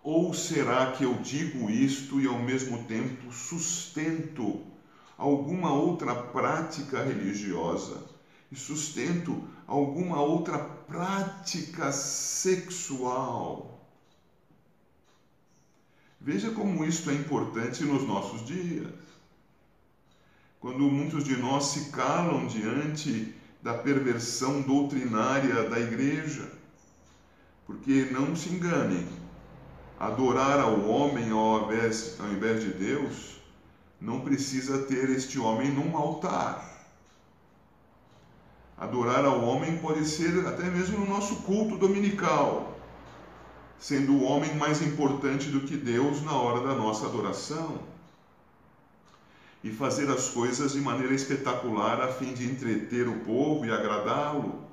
Ou 0.05 0.33
será 0.33 0.93
que 0.93 1.03
eu 1.05 1.17
digo 1.21 1.69
isto 1.69 2.21
e 2.21 2.27
ao 2.27 2.38
mesmo 2.38 2.85
tempo 2.85 3.33
sustento 3.33 4.61
alguma 5.17 5.73
outra 5.73 6.14
prática 6.14 7.03
religiosa 7.03 8.01
e 8.53 8.55
sustento 8.55 9.49
alguma 9.67 10.21
outra 10.21 10.61
prática 10.61 11.91
sexual? 11.91 13.69
Veja 16.21 16.53
como 16.53 16.85
isto 16.85 17.11
é 17.11 17.14
importante 17.14 17.83
nos 17.83 18.05
nossos 18.05 18.45
dias 18.45 19.09
quando 20.61 20.81
muitos 20.81 21.25
de 21.25 21.37
nós 21.37 21.66
se 21.66 21.90
calam 21.90 22.47
diante 22.47 23.35
da 23.62 23.75
perversão 23.75 24.62
doutrinária 24.62 25.68
da 25.68 25.79
igreja. 25.79 26.51
Porque 27.66 28.09
não 28.11 28.35
se 28.35 28.49
enganem, 28.49 29.07
adorar 29.99 30.59
ao 30.61 30.81
homem 30.88 31.31
ao 31.31 31.64
invés, 31.64 32.16
ao 32.18 32.29
invés 32.33 32.62
de 32.62 32.73
Deus 32.73 33.38
não 34.01 34.21
precisa 34.21 34.83
ter 34.83 35.11
este 35.11 35.38
homem 35.38 35.73
num 35.73 35.97
altar. 35.97 36.87
Adorar 38.77 39.25
ao 39.25 39.42
homem 39.42 39.79
pode 39.79 40.07
ser 40.07 40.47
até 40.47 40.64
mesmo 40.64 40.99
no 40.99 41.07
nosso 41.07 41.37
culto 41.42 41.77
dominical, 41.77 42.79
sendo 43.79 44.12
o 44.12 44.23
homem 44.23 44.55
mais 44.55 44.81
importante 44.83 45.51
do 45.51 45.62
que 45.62 45.77
Deus 45.77 46.23
na 46.23 46.33
hora 46.33 46.66
da 46.66 46.75
nossa 46.75 47.07
adoração. 47.07 47.81
E 49.62 49.71
fazer 49.71 50.09
as 50.11 50.29
coisas 50.29 50.73
de 50.73 50.81
maneira 50.81 51.14
espetacular 51.14 52.01
a 52.01 52.12
fim 52.12 52.33
de 52.33 52.49
entreter 52.49 53.09
o 53.09 53.21
povo 53.21 53.64
e 53.64 53.73
agradá-lo, 53.73 54.64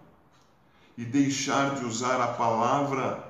e 0.97 1.03
deixar 1.03 1.75
de 1.75 1.85
usar 1.85 2.21
a 2.21 2.27
palavra, 2.27 3.27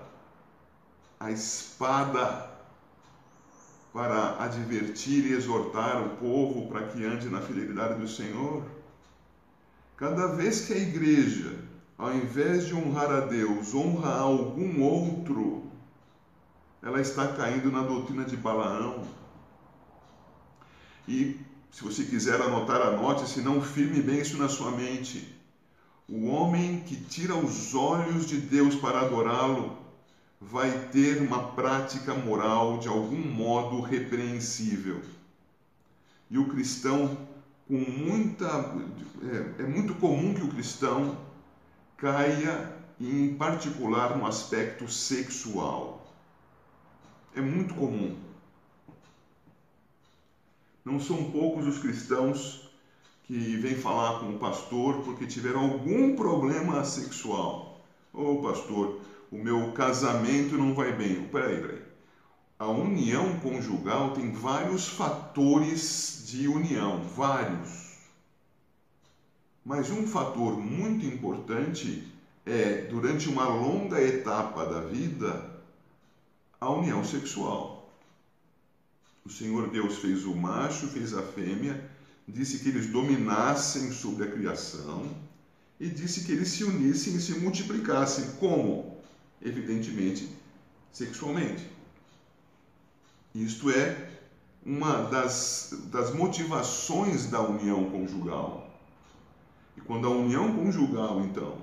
a 1.19 1.31
espada, 1.31 2.55
para 3.95 4.43
advertir 4.43 5.25
e 5.25 5.31
exortar 5.31 6.05
o 6.05 6.17
povo 6.17 6.67
para 6.67 6.85
que 6.87 7.05
ande 7.05 7.29
na 7.29 7.39
fidelidade 7.39 7.97
do 7.97 8.09
Senhor. 8.09 8.61
Cada 9.95 10.27
vez 10.35 10.65
que 10.65 10.73
a 10.73 10.77
igreja, 10.77 11.57
ao 11.97 12.13
invés 12.13 12.67
de 12.67 12.75
honrar 12.75 13.09
a 13.09 13.21
Deus, 13.21 13.73
honra 13.73 14.13
algum 14.17 14.83
outro, 14.83 15.71
ela 16.83 16.99
está 16.99 17.29
caindo 17.29 17.71
na 17.71 17.83
doutrina 17.83 18.25
de 18.25 18.35
Balaão. 18.35 19.07
E 21.07 21.39
se 21.75 21.83
você 21.83 22.05
quiser 22.05 22.41
anotar, 22.41 22.81
anote, 22.81 23.27
se 23.27 23.41
não, 23.41 23.59
firme 23.59 24.01
bem 24.01 24.21
isso 24.21 24.37
na 24.37 24.47
sua 24.47 24.71
mente. 24.71 25.27
O 26.07 26.23
homem 26.27 26.81
que 26.87 26.95
tira 26.95 27.35
os 27.35 27.75
olhos 27.75 28.25
de 28.25 28.37
Deus 28.37 28.75
para 28.75 29.01
adorá-lo 29.01 29.75
vai 30.39 30.87
ter 30.89 31.21
uma 31.21 31.49
prática 31.49 32.13
moral 32.13 32.77
de 32.77 32.87
algum 32.87 33.19
modo 33.19 33.81
repreensível. 33.81 35.01
E 36.31 36.37
o 36.37 36.47
cristão, 36.47 37.17
com 37.67 37.77
muita. 37.77 38.47
É, 39.59 39.63
é 39.63 39.65
muito 39.65 39.95
comum 39.95 40.33
que 40.33 40.45
o 40.45 40.47
cristão 40.47 41.17
caia, 41.97 42.73
em 43.01 43.35
particular, 43.35 44.15
no 44.17 44.25
aspecto 44.25 44.87
sexual. 44.87 46.01
É 47.35 47.41
muito 47.41 47.75
comum. 47.75 48.24
Não 50.85 50.99
são 50.99 51.23
poucos 51.23 51.65
os 51.65 51.79
cristãos 51.79 52.61
que 53.23 53.57
vêm 53.57 53.75
falar 53.75 54.19
com 54.19 54.27
o 54.27 54.37
pastor 54.37 55.01
porque 55.01 55.25
tiveram 55.25 55.61
algum 55.61 56.15
problema 56.15 56.83
sexual. 56.83 57.83
Ô 58.13 58.33
oh, 58.33 58.37
pastor, 58.37 58.99
o 59.31 59.37
meu 59.37 59.73
casamento 59.73 60.55
não 60.59 60.75
vai 60.75 60.93
bem. 60.93 61.25
Peraí, 61.31 61.59
peraí. 61.59 61.81
A 62.59 62.67
união 62.67 63.33
conjugal 63.39 64.13
tem 64.13 64.31
vários 64.31 64.87
fatores 64.87 66.23
de 66.23 66.47
união, 66.47 67.01
vários. 67.01 67.95
Mas 69.65 69.89
um 69.89 70.05
fator 70.05 70.55
muito 70.55 71.03
importante 71.03 72.03
é, 72.45 72.75
durante 72.75 73.27
uma 73.27 73.47
longa 73.47 73.99
etapa 73.99 74.63
da 74.67 74.79
vida, 74.79 75.43
a 76.61 76.69
união 76.69 77.03
sexual. 77.03 77.74
O 79.25 79.29
Senhor 79.29 79.69
Deus 79.69 79.97
fez 79.97 80.25
o 80.25 80.35
macho, 80.35 80.87
fez 80.87 81.13
a 81.13 81.23
fêmea, 81.23 81.89
disse 82.27 82.59
que 82.59 82.69
eles 82.69 82.87
dominassem 82.87 83.91
sobre 83.91 84.25
a 84.25 84.31
criação 84.31 85.09
e 85.79 85.89
disse 85.89 86.23
que 86.23 86.31
eles 86.31 86.49
se 86.49 86.63
unissem 86.63 87.15
e 87.15 87.21
se 87.21 87.39
multiplicassem. 87.39 88.31
Como? 88.39 88.95
evidentemente, 89.45 90.29
sexualmente. 90.91 91.69
Isto 93.33 93.69
é 93.69 94.09
uma 94.65 95.03
das, 95.03 95.77
das 95.91 96.13
motivações 96.13 97.27
da 97.27 97.41
união 97.41 97.89
conjugal. 97.91 98.73
E 99.77 99.81
quando 99.81 100.07
a 100.07 100.09
união 100.09 100.55
conjugal, 100.55 101.21
então, 101.21 101.57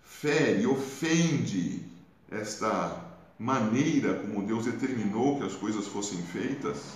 fere, 0.00 0.66
ofende 0.66 1.84
esta 2.30 3.04
maneira 3.38 4.14
como 4.14 4.44
Deus 4.44 4.64
determinou 4.64 5.38
que 5.38 5.46
as 5.46 5.54
coisas 5.54 5.86
fossem 5.86 6.20
feitas, 6.22 6.94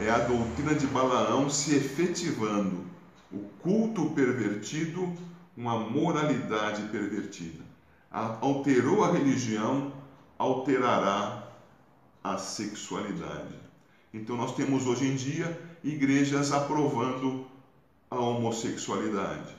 é 0.00 0.08
a 0.08 0.18
doutrina 0.18 0.74
de 0.74 0.86
Balaão 0.86 1.50
se 1.50 1.74
efetivando, 1.74 2.86
o 3.30 3.40
culto 3.60 4.10
pervertido, 4.10 5.12
uma 5.56 5.78
moralidade 5.78 6.82
pervertida. 6.88 7.62
Alterou 8.10 9.04
a 9.04 9.12
religião, 9.12 9.92
alterará 10.38 11.48
a 12.24 12.38
sexualidade. 12.38 13.54
Então 14.14 14.36
nós 14.36 14.54
temos 14.54 14.86
hoje 14.86 15.06
em 15.06 15.16
dia 15.16 15.60
igrejas 15.84 16.52
aprovando 16.52 17.46
a 18.10 18.16
homossexualidade, 18.16 19.54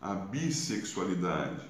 a 0.00 0.14
bissexualidade, 0.14 1.68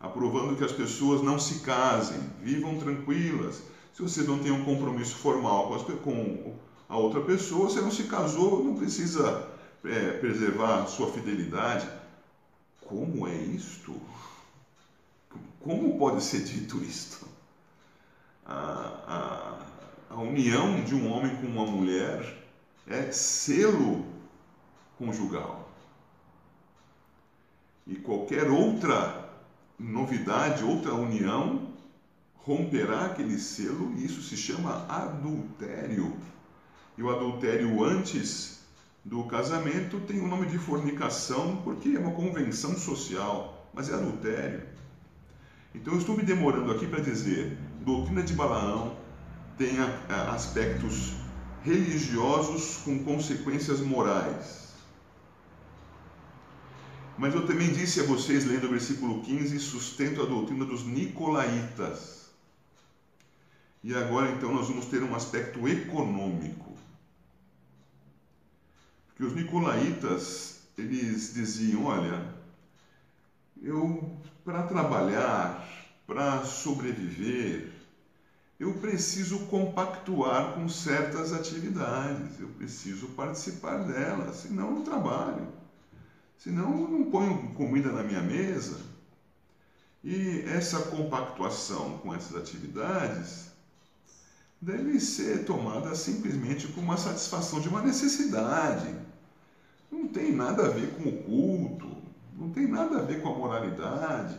aprovando 0.00 0.56
que 0.56 0.64
as 0.64 0.72
pessoas 0.72 1.22
não 1.22 1.38
se 1.38 1.60
casem, 1.60 2.20
vivam 2.40 2.78
tranquilas. 2.78 3.62
Se 3.92 4.02
você 4.02 4.22
não 4.22 4.38
tem 4.38 4.52
um 4.52 4.64
compromisso 4.64 5.16
formal 5.16 5.68
com 6.02 6.54
a 6.88 6.96
outra 6.96 7.20
pessoa, 7.20 7.68
você 7.68 7.80
não 7.80 7.90
se 7.90 8.04
casou, 8.04 8.62
não 8.62 8.74
precisa 8.74 9.46
é, 9.84 10.12
preservar 10.12 10.86
sua 10.86 11.08
fidelidade 11.08 11.88
como 12.88 13.28
é 13.28 13.34
isto? 13.34 13.94
Como 15.60 15.98
pode 15.98 16.22
ser 16.22 16.42
dito 16.42 16.82
isto? 16.82 17.28
A, 18.46 19.58
a, 20.10 20.14
a 20.14 20.16
união 20.16 20.82
de 20.82 20.94
um 20.94 21.12
homem 21.12 21.36
com 21.36 21.46
uma 21.46 21.66
mulher 21.66 22.34
é 22.86 23.12
selo 23.12 24.06
conjugal. 24.96 25.68
E 27.86 27.96
qualquer 27.96 28.48
outra 28.48 29.27
novidade, 29.78 30.64
outra 30.64 30.94
união, 30.94 31.68
romperá 32.34 33.06
aquele 33.06 33.38
selo, 33.38 33.92
e 33.96 34.04
isso 34.04 34.22
se 34.22 34.36
chama 34.36 34.84
adultério. 34.88 36.16
E 36.96 37.02
o 37.02 37.10
adultério 37.10 37.84
antes 37.84 38.58
do 39.04 39.24
casamento 39.24 40.00
tem 40.00 40.20
o 40.20 40.26
nome 40.26 40.46
de 40.46 40.58
fornicação 40.58 41.60
porque 41.62 41.90
é 41.90 41.98
uma 41.98 42.10
convenção 42.12 42.76
social, 42.76 43.68
mas 43.72 43.88
é 43.88 43.94
adultério. 43.94 44.62
Então 45.74 45.92
eu 45.92 45.98
estou 45.98 46.16
me 46.16 46.22
demorando 46.22 46.72
aqui 46.72 46.86
para 46.86 47.00
dizer, 47.00 47.56
doutrina 47.84 48.22
de 48.22 48.34
Balaão 48.34 48.96
tem 49.56 49.78
aspectos 50.28 51.12
religiosos 51.62 52.78
com 52.78 52.98
consequências 53.04 53.80
morais. 53.80 54.67
Mas 57.18 57.34
eu 57.34 57.44
também 57.46 57.72
disse 57.72 58.00
a 58.00 58.04
vocês, 58.04 58.44
lendo 58.44 58.66
o 58.66 58.70
versículo 58.70 59.20
15, 59.22 59.58
sustento 59.58 60.22
a 60.22 60.24
doutrina 60.24 60.64
dos 60.64 60.84
nicolaítas. 60.84 62.30
E 63.82 63.94
agora 63.94 64.30
então 64.30 64.52
nós 64.52 64.68
vamos 64.68 64.86
ter 64.86 65.02
um 65.02 65.14
aspecto 65.14 65.68
econômico 65.68 66.76
que 69.18 69.24
os 69.24 69.34
nicolaítas 69.34 70.54
eles 70.76 71.32
diziam, 71.34 71.86
olha, 71.86 72.24
eu 73.60 74.08
para 74.44 74.62
trabalhar, 74.62 75.60
para 76.06 76.44
sobreviver, 76.44 77.68
eu 78.60 78.72
preciso 78.74 79.40
compactuar 79.40 80.54
com 80.54 80.68
certas 80.68 81.32
atividades, 81.32 82.38
eu 82.38 82.48
preciso 82.48 83.08
participar 83.08 83.78
delas, 83.84 84.36
senão 84.36 84.70
não 84.70 84.84
trabalho, 84.84 85.48
senão 86.38 86.80
eu 86.80 86.88
não 86.88 87.10
ponho 87.10 87.52
comida 87.54 87.90
na 87.92 88.02
minha 88.02 88.22
mesa. 88.22 88.80
E 90.02 90.44
essa 90.46 90.78
compactuação 90.82 91.98
com 91.98 92.14
essas 92.14 92.36
atividades 92.36 93.48
deve 94.60 94.98
ser 95.00 95.44
tomada 95.44 95.94
simplesmente 95.94 96.68
como 96.68 96.86
uma 96.86 96.96
satisfação 96.96 97.60
de 97.60 97.68
uma 97.68 97.82
necessidade. 97.82 98.94
Não 99.90 100.06
tem 100.08 100.32
nada 100.32 100.66
a 100.66 100.70
ver 100.70 100.94
com 100.94 101.08
o 101.08 101.22
culto, 101.22 101.96
não 102.36 102.50
tem 102.50 102.66
nada 102.66 102.98
a 102.98 103.02
ver 103.02 103.20
com 103.20 103.34
a 103.34 103.38
moralidade. 103.38 104.38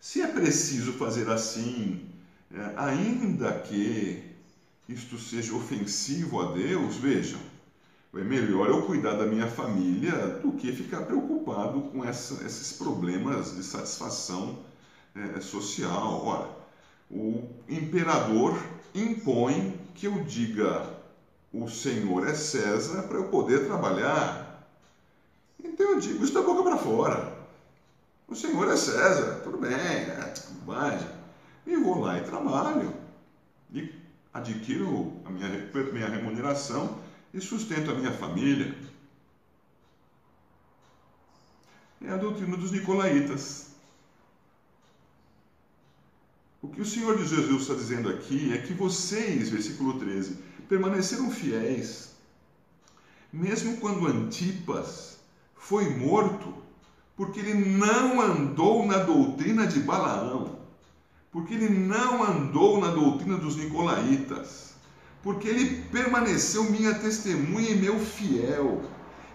Se 0.00 0.20
é 0.20 0.26
preciso 0.26 0.92
fazer 0.92 1.30
assim, 1.30 2.06
é, 2.52 2.74
ainda 2.76 3.58
que 3.60 4.34
isto 4.86 5.18
seja 5.18 5.54
ofensivo 5.54 6.40
a 6.40 6.52
Deus, 6.52 6.96
vejam, 6.96 7.40
é 8.16 8.22
melhor 8.22 8.68
eu 8.68 8.82
cuidar 8.82 9.14
da 9.14 9.26
minha 9.26 9.46
família 9.46 10.12
do 10.40 10.52
que 10.52 10.72
ficar 10.72 11.02
preocupado 11.02 11.80
com 11.82 12.04
essa, 12.04 12.44
esses 12.44 12.72
problemas 12.72 13.56
de 13.56 13.62
satisfação 13.62 14.58
é, 15.14 15.40
social. 15.40 16.24
Ora, 16.24 16.48
o 17.10 17.48
imperador 17.68 18.56
impõe 18.94 19.78
que 19.94 20.06
eu 20.06 20.22
diga 20.24 20.94
o 21.52 21.68
Senhor 21.68 22.26
é 22.28 22.34
César 22.34 23.02
para 23.02 23.18
eu 23.18 23.28
poder 23.28 23.66
trabalhar. 23.66 24.66
Então 25.62 25.92
eu 25.92 26.00
digo 26.00 26.24
isso 26.24 26.34
da 26.34 26.42
boca 26.42 26.62
para 26.62 26.76
fora. 26.76 27.32
O 28.26 28.34
Senhor 28.34 28.68
é 28.68 28.76
César, 28.76 29.40
tudo 29.44 29.58
bem, 29.58 29.72
é 29.72 30.34
bobagem. 30.64 31.08
E 31.66 31.76
vou 31.76 32.00
lá 32.00 32.18
e 32.18 32.22
trabalho. 32.22 32.92
E 33.72 33.92
adquiro 34.32 35.12
a 35.24 35.30
minha, 35.30 35.48
minha 35.92 36.08
remuneração 36.08 36.98
e 37.34 37.40
sustento 37.40 37.90
a 37.90 37.94
minha 37.94 38.12
família. 38.12 38.74
É 42.00 42.10
a 42.10 42.16
doutrina 42.16 42.56
dos 42.56 42.70
nicolaítas. 42.70 43.74
O 46.62 46.68
que 46.68 46.80
o 46.80 46.86
Senhor 46.86 47.18
de 47.18 47.26
Jesus 47.26 47.62
está 47.62 47.74
dizendo 47.74 48.08
aqui 48.08 48.52
é 48.52 48.58
que 48.58 48.72
vocês, 48.72 49.50
versículo 49.50 49.98
13, 49.98 50.38
permaneceram 50.68 51.30
fiéis, 51.30 52.12
mesmo 53.32 53.78
quando 53.78 54.06
Antipas 54.06 55.18
foi 55.56 55.90
morto, 55.90 56.54
porque 57.16 57.40
ele 57.40 57.54
não 57.54 58.20
andou 58.20 58.86
na 58.86 58.98
doutrina 58.98 59.66
de 59.66 59.80
Balaão, 59.80 60.58
porque 61.32 61.54
ele 61.54 61.68
não 61.68 62.22
andou 62.22 62.80
na 62.80 62.90
doutrina 62.90 63.36
dos 63.36 63.56
Nicolaítas, 63.56 64.73
porque 65.24 65.48
ele 65.48 65.82
permaneceu 65.90 66.64
minha 66.64 66.94
testemunha 66.94 67.70
e 67.70 67.76
meu 67.76 67.98
fiel. 67.98 68.82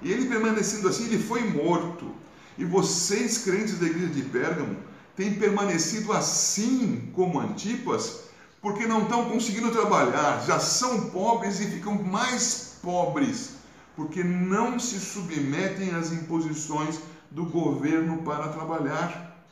E 0.04 0.12
ele 0.12 0.30
permanecendo 0.30 0.88
assim, 0.88 1.06
ele 1.06 1.18
foi 1.18 1.44
morto. 1.50 2.14
E 2.58 2.64
vocês, 2.64 3.40
crentes 3.40 3.80
da 3.80 3.88
igreja 3.88 4.14
de 4.14 4.22
Pérgamo, 4.22 4.78
têm 5.16 5.34
permanecido 5.34 6.14
assim 6.14 7.12
como 7.14 7.40
Antipas, 7.40 8.26
porque 8.62 8.86
não 8.86 9.04
estão 9.04 9.30
conseguindo 9.30 9.72
trabalhar, 9.72 10.46
já 10.46 10.60
são 10.60 11.10
pobres 11.10 11.60
e 11.60 11.66
ficam 11.66 11.96
mais 12.04 12.78
pobres, 12.84 13.56
porque 13.96 14.24
não 14.24 14.78
se 14.80 15.00
submetem 15.00 15.96
às 15.96 16.12
imposições 16.12 17.00
do 17.32 17.46
governo 17.46 18.20
para 18.20 18.50
trabalhar, 18.50 19.44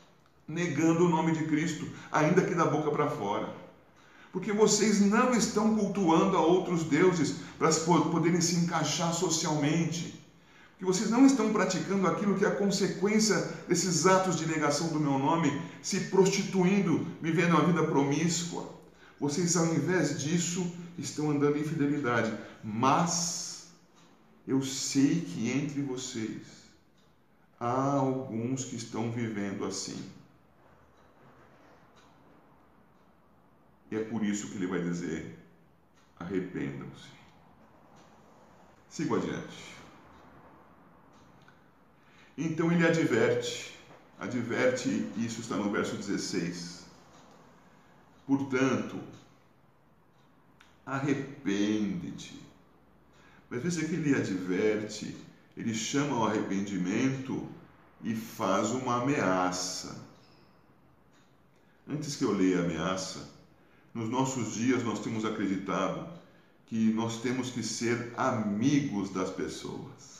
negando 0.46 1.06
o 1.06 1.08
nome 1.08 1.32
de 1.32 1.44
Cristo, 1.44 1.88
ainda 2.12 2.42
que 2.42 2.54
da 2.54 2.64
boca 2.64 2.90
para 2.90 3.08
fora. 3.08 3.48
Porque 4.32 4.52
vocês 4.52 5.00
não 5.00 5.32
estão 5.32 5.76
cultuando 5.76 6.36
a 6.36 6.40
outros 6.40 6.84
deuses 6.84 7.36
para 7.58 7.70
poderem 7.72 8.40
se 8.40 8.56
encaixar 8.56 9.12
socialmente 9.12 10.18
que 10.78 10.84
vocês 10.84 11.10
não 11.10 11.26
estão 11.26 11.52
praticando 11.52 12.06
aquilo 12.06 12.38
que 12.38 12.44
é 12.44 12.48
a 12.48 12.54
consequência 12.54 13.36
desses 13.66 14.06
atos 14.06 14.36
de 14.36 14.46
negação 14.46 14.88
do 14.88 15.00
meu 15.00 15.18
nome, 15.18 15.60
se 15.82 16.02
prostituindo, 16.02 17.04
vivendo 17.20 17.56
uma 17.56 17.66
vida 17.66 17.82
promíscua. 17.82 18.72
Vocês, 19.18 19.56
ao 19.56 19.66
invés 19.74 20.22
disso, 20.22 20.72
estão 20.96 21.32
andando 21.32 21.58
em 21.58 21.64
fidelidade. 21.64 22.32
Mas 22.62 23.66
eu 24.46 24.62
sei 24.62 25.20
que 25.20 25.50
entre 25.50 25.82
vocês 25.82 26.42
há 27.58 27.94
alguns 27.94 28.64
que 28.64 28.76
estão 28.76 29.10
vivendo 29.10 29.64
assim. 29.64 30.00
E 33.90 33.96
é 33.96 34.04
por 34.04 34.24
isso 34.24 34.48
que 34.48 34.56
ele 34.56 34.66
vai 34.66 34.82
dizer: 34.82 35.38
arrependam-se. 36.18 37.08
Sigo 38.88 39.16
adiante. 39.16 39.76
Então 42.36 42.70
ele 42.70 42.86
adverte, 42.86 43.74
adverte, 44.18 44.88
isso 45.16 45.40
está 45.40 45.56
no 45.56 45.70
verso 45.70 45.96
16. 45.96 46.86
Portanto, 48.26 49.00
arrepende-te. 50.86 52.40
Mas 53.50 53.62
veja 53.62 53.86
que 53.86 53.94
ele 53.94 54.14
adverte, 54.14 55.16
ele 55.56 55.74
chama 55.74 56.16
ao 56.16 56.26
arrependimento 56.26 57.48
e 58.02 58.14
faz 58.14 58.70
uma 58.70 59.02
ameaça. 59.02 59.96
Antes 61.88 62.16
que 62.16 62.24
eu 62.24 62.32
leia 62.32 62.60
a 62.60 62.64
ameaça, 62.64 63.37
nos 63.98 64.08
nossos 64.08 64.54
dias 64.54 64.82
nós 64.84 65.00
temos 65.00 65.24
acreditado 65.24 66.06
que 66.66 66.92
nós 66.92 67.20
temos 67.20 67.50
que 67.50 67.62
ser 67.62 68.12
amigos 68.16 69.10
das 69.10 69.30
pessoas 69.30 70.18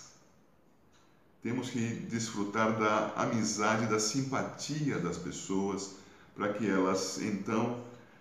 temos 1.43 1.71
que 1.71 1.81
desfrutar 2.11 2.79
da 2.79 3.13
amizade, 3.15 3.87
da 3.87 4.01
simpatia 4.01 4.99
das 4.99 5.17
pessoas, 5.17 5.93
para 6.35 6.53
que 6.53 6.69
elas 6.69 7.21
então 7.23 7.81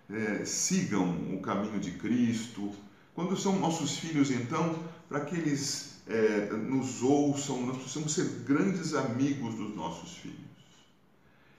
é, 0.10 0.46
sigam 0.46 1.10
o 1.34 1.42
caminho 1.42 1.80
de 1.80 1.92
Cristo. 1.92 2.72
Quando 3.16 3.36
são 3.36 3.60
nossos 3.60 3.98
filhos, 3.98 4.30
então, 4.30 4.82
para 5.10 5.22
que 5.22 5.36
eles 5.36 5.96
é, 6.08 6.54
nos 6.54 7.02
ouçam, 7.02 7.66
nós 7.66 7.78
precisamos 7.78 8.14
ser 8.14 8.26
grandes 8.46 8.94
amigos 8.94 9.56
dos 9.56 9.76
nossos 9.76 10.18
filhos. 10.18 10.47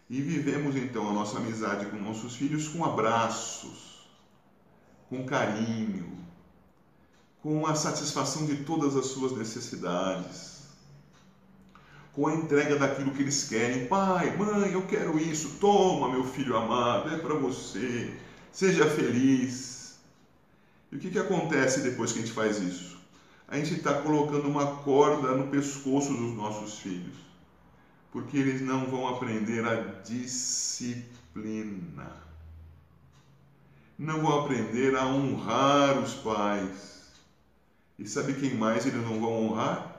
E 0.09 0.21
vivemos 0.23 0.75
então 0.77 1.09
a 1.09 1.13
nossa 1.13 1.39
amizade 1.39 1.87
com 1.87 1.97
nossos 1.97 2.37
filhos 2.37 2.69
com 2.69 2.85
abraços, 2.85 4.09
com 5.09 5.25
carinho, 5.25 6.19
com 7.43 7.67
a 7.67 7.75
satisfação 7.75 8.47
de 8.47 8.65
todas 8.65 8.97
as 8.97 9.07
suas 9.07 9.33
necessidades 9.33 10.59
com 12.19 12.27
a 12.27 12.35
entrega 12.35 12.75
daquilo 12.75 13.13
que 13.13 13.23
eles 13.23 13.45
querem. 13.45 13.87
Pai, 13.87 14.37
mãe, 14.37 14.73
eu 14.73 14.83
quero 14.89 15.17
isso. 15.21 15.51
Toma, 15.61 16.09
meu 16.09 16.25
filho 16.25 16.57
amado, 16.57 17.15
é 17.15 17.17
para 17.17 17.35
você. 17.35 18.13
Seja 18.51 18.91
feliz. 18.91 20.01
E 20.91 20.97
o 20.97 20.99
que, 20.99 21.13
que 21.13 21.19
acontece 21.19 21.81
depois 21.81 22.11
que 22.11 22.19
a 22.19 22.23
gente 22.23 22.35
faz 22.35 22.59
isso? 22.59 22.99
A 23.47 23.57
gente 23.57 23.75
está 23.75 24.03
colocando 24.03 24.49
uma 24.49 24.79
corda 24.79 25.29
no 25.37 25.47
pescoço 25.47 26.13
dos 26.13 26.35
nossos 26.35 26.81
filhos, 26.81 27.15
porque 28.13 28.37
eles 28.37 28.61
não 28.63 28.87
vão 28.89 29.09
aprender 29.09 29.65
a 29.67 29.77
disciplina. 30.03 31.09
Não 33.99 34.23
vão 34.23 34.41
aprender 34.41 34.97
a 34.97 35.07
honrar 35.07 35.99
os 35.99 36.15
pais. 36.15 37.13
E 37.99 38.07
sabe 38.07 38.35
quem 38.35 38.55
mais 38.55 38.87
eles 38.87 39.03
não 39.05 39.21
vão 39.21 39.49
honrar? 39.49 39.99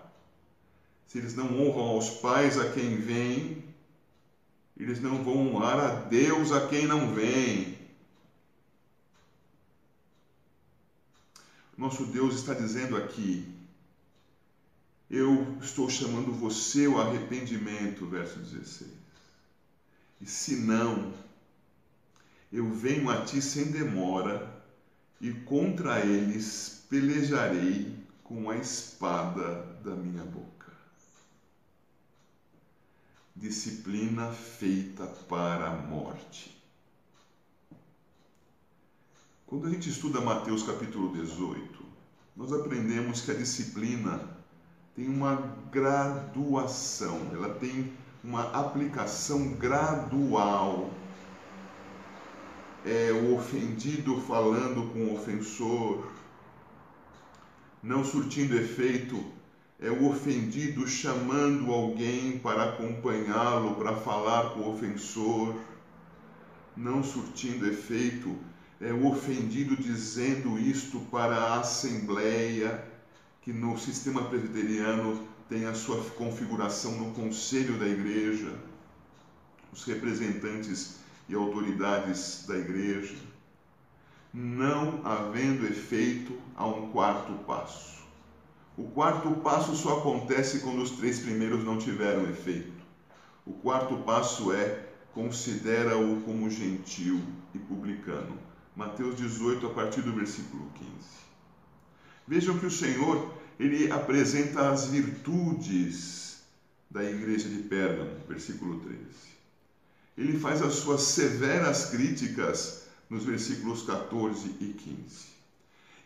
se 1.10 1.18
eles 1.18 1.34
não 1.34 1.60
honram 1.60 1.88
aos 1.88 2.08
pais 2.08 2.60
a 2.60 2.70
quem 2.70 3.02
vem, 3.02 3.64
eles 4.78 5.02
não 5.02 5.24
vão 5.24 5.56
honrar 5.56 5.80
a 5.80 5.90
Deus 6.06 6.52
a 6.52 6.68
quem 6.68 6.86
não 6.86 7.12
vem. 7.12 7.76
Nosso 11.76 12.06
Deus 12.06 12.36
está 12.36 12.54
dizendo 12.54 12.96
aqui: 12.96 13.44
Eu 15.10 15.58
estou 15.62 15.90
chamando 15.90 16.32
você 16.32 16.86
ao 16.86 17.00
arrependimento, 17.00 18.06
verso 18.06 18.40
16. 18.40 18.92
E 20.22 20.26
se 20.26 20.58
não, 20.58 21.14
eu 22.52 22.72
venho 22.72 23.10
a 23.10 23.24
ti 23.26 23.42
sem 23.42 23.72
demora, 23.72 24.62
e 25.20 25.32
contra 25.32 26.00
eles 26.00 26.84
pelejarei 26.90 27.98
com 28.24 28.50
a 28.50 28.58
espada 28.58 29.64
da 29.84 29.96
minha 29.96 30.24
boca 30.24 30.60
disciplina 33.40 34.32
feita 34.32 35.06
para 35.08 35.70
a 35.70 35.76
morte. 35.76 36.56
Quando 39.48 39.66
a 39.66 39.70
gente 39.70 39.90
estuda 39.90 40.20
Mateus 40.20 40.64
capítulo 40.64 41.14
18, 41.14 41.80
nós 42.36 42.52
aprendemos 42.52 43.22
que 43.22 43.32
a 43.32 43.36
disciplina 43.36 44.39
tem 45.00 45.08
uma 45.08 45.56
graduação, 45.72 47.22
ela 47.32 47.54
tem 47.54 47.90
uma 48.22 48.52
aplicação 48.52 49.54
gradual. 49.54 50.90
É 52.86 53.14
o 53.14 53.34
ofendido 53.34 54.20
falando 54.20 54.92
com 54.92 55.06
o 55.06 55.14
ofensor, 55.14 56.12
não 57.82 58.04
surtindo 58.04 58.58
efeito 58.58 59.24
é 59.82 59.90
o 59.90 60.10
ofendido 60.10 60.86
chamando 60.86 61.72
alguém 61.72 62.38
para 62.40 62.66
acompanhá-lo, 62.66 63.76
para 63.76 63.96
falar 63.96 64.50
com 64.50 64.60
o 64.60 64.74
ofensor, 64.74 65.56
não 66.76 67.02
surtindo 67.02 67.66
efeito, 67.66 68.36
é 68.82 68.92
o 68.92 69.08
ofendido 69.08 69.78
dizendo 69.78 70.60
isto 70.60 71.00
para 71.10 71.34
a 71.34 71.60
Assembleia, 71.62 72.89
que 73.42 73.54
no 73.54 73.78
sistema 73.78 74.24
presbiteriano 74.26 75.28
tem 75.48 75.66
a 75.66 75.74
sua 75.74 76.04
configuração 76.12 76.92
no 76.94 77.12
conselho 77.14 77.78
da 77.78 77.88
igreja, 77.88 78.54
os 79.72 79.84
representantes 79.84 80.96
e 81.28 81.36
autoridades 81.36 82.46
da 82.48 82.58
igreja, 82.58 83.16
não 84.34 85.02
havendo 85.06 85.66
efeito 85.66 86.38
a 86.56 86.66
um 86.66 86.92
quarto 86.92 87.34
passo 87.46 88.00
o 88.80 88.86
quarto 88.92 89.30
passo 89.42 89.76
só 89.76 90.00
acontece 90.00 90.60
quando 90.60 90.82
os 90.82 90.92
três 90.92 91.20
primeiros 91.20 91.66
não 91.66 91.78
tiveram 91.78 92.30
efeito. 92.30 92.82
O 93.46 93.52
quarto 93.52 93.98
passo 94.06 94.54
é 94.54 94.86
considera-o 95.14 96.22
como 96.22 96.50
gentil 96.50 97.22
e 97.54 97.60
publicano. 97.60 98.38
Mateus 98.78 99.18
18, 99.18 99.68
a 99.68 99.70
partir 99.72 100.02
do 100.02 100.14
versículo 100.14 100.72
15. 100.76 100.90
Vejam 102.30 102.60
que 102.60 102.66
o 102.68 102.70
Senhor, 102.70 103.34
ele 103.60 103.92
apresenta 103.92 104.70
as 104.70 104.86
virtudes 104.86 106.38
da 106.88 107.04
igreja 107.04 107.50
de 107.50 107.58
Pérgamo, 107.64 108.12
versículo 108.28 108.80
13. 108.82 109.00
Ele 110.16 110.38
faz 110.38 110.62
as 110.62 110.74
suas 110.74 111.02
severas 111.02 111.86
críticas 111.86 112.84
nos 113.10 113.26
versículos 113.26 113.82
14 113.82 114.58
e 114.60 114.74
15. 114.74 115.26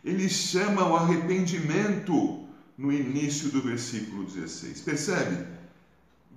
Ele 0.02 0.26
chama 0.30 0.80
ao 0.80 0.96
arrependimento 0.96 2.42
no 2.78 2.90
início 2.90 3.50
do 3.50 3.60
versículo 3.60 4.24
16. 4.24 4.80
Percebe? 4.80 5.46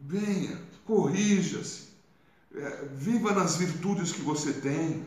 Venha, 0.06 0.60
corrija-se, 0.84 1.84
é, 2.54 2.90
viva 2.94 3.32
nas 3.32 3.56
virtudes 3.56 4.12
que 4.12 4.22
você 4.22 4.52
tem, 4.52 5.06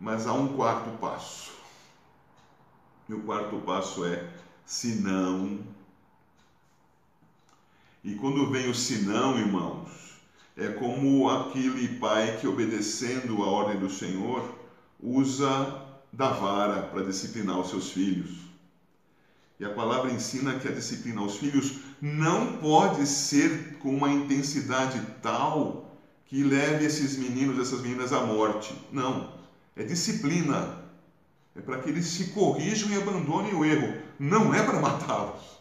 Mas 0.00 0.26
há 0.26 0.32
um 0.32 0.56
quarto 0.56 0.98
passo. 0.98 1.61
E 3.08 3.14
o 3.14 3.22
quarto 3.22 3.58
passo 3.60 4.04
é 4.04 4.28
se 4.64 4.96
não. 4.96 5.60
E 8.04 8.14
quando 8.14 8.50
vem 8.50 8.68
o 8.68 8.74
sinão, 8.74 9.38
irmãos, 9.38 9.90
é 10.56 10.68
como 10.68 11.28
aquele 11.30 11.98
pai 11.98 12.38
que, 12.38 12.46
obedecendo 12.46 13.42
a 13.42 13.46
ordem 13.46 13.78
do 13.78 13.90
Senhor, 13.90 14.58
usa 15.00 15.82
da 16.12 16.28
vara 16.28 16.82
para 16.82 17.04
disciplinar 17.04 17.58
os 17.58 17.70
seus 17.70 17.90
filhos. 17.90 18.30
E 19.58 19.64
a 19.64 19.70
palavra 19.70 20.10
ensina 20.10 20.58
que 20.58 20.66
a 20.66 20.72
disciplina 20.72 21.20
aos 21.20 21.36
filhos 21.36 21.76
não 22.00 22.58
pode 22.58 23.06
ser 23.06 23.78
com 23.78 23.94
uma 23.94 24.10
intensidade 24.10 25.00
tal 25.22 25.88
que 26.26 26.42
leve 26.42 26.84
esses 26.84 27.16
meninos, 27.16 27.58
essas 27.58 27.80
meninas 27.80 28.12
à 28.12 28.22
morte. 28.26 28.74
Não. 28.90 29.32
É 29.76 29.84
disciplina. 29.84 30.81
É 31.54 31.60
para 31.60 31.78
que 31.78 31.90
eles 31.90 32.06
se 32.06 32.26
corrijam 32.26 32.90
e 32.90 32.96
abandonem 32.96 33.54
o 33.54 33.64
erro. 33.64 34.00
Não 34.18 34.54
é 34.54 34.62
para 34.62 34.80
matá-los. 34.80 35.60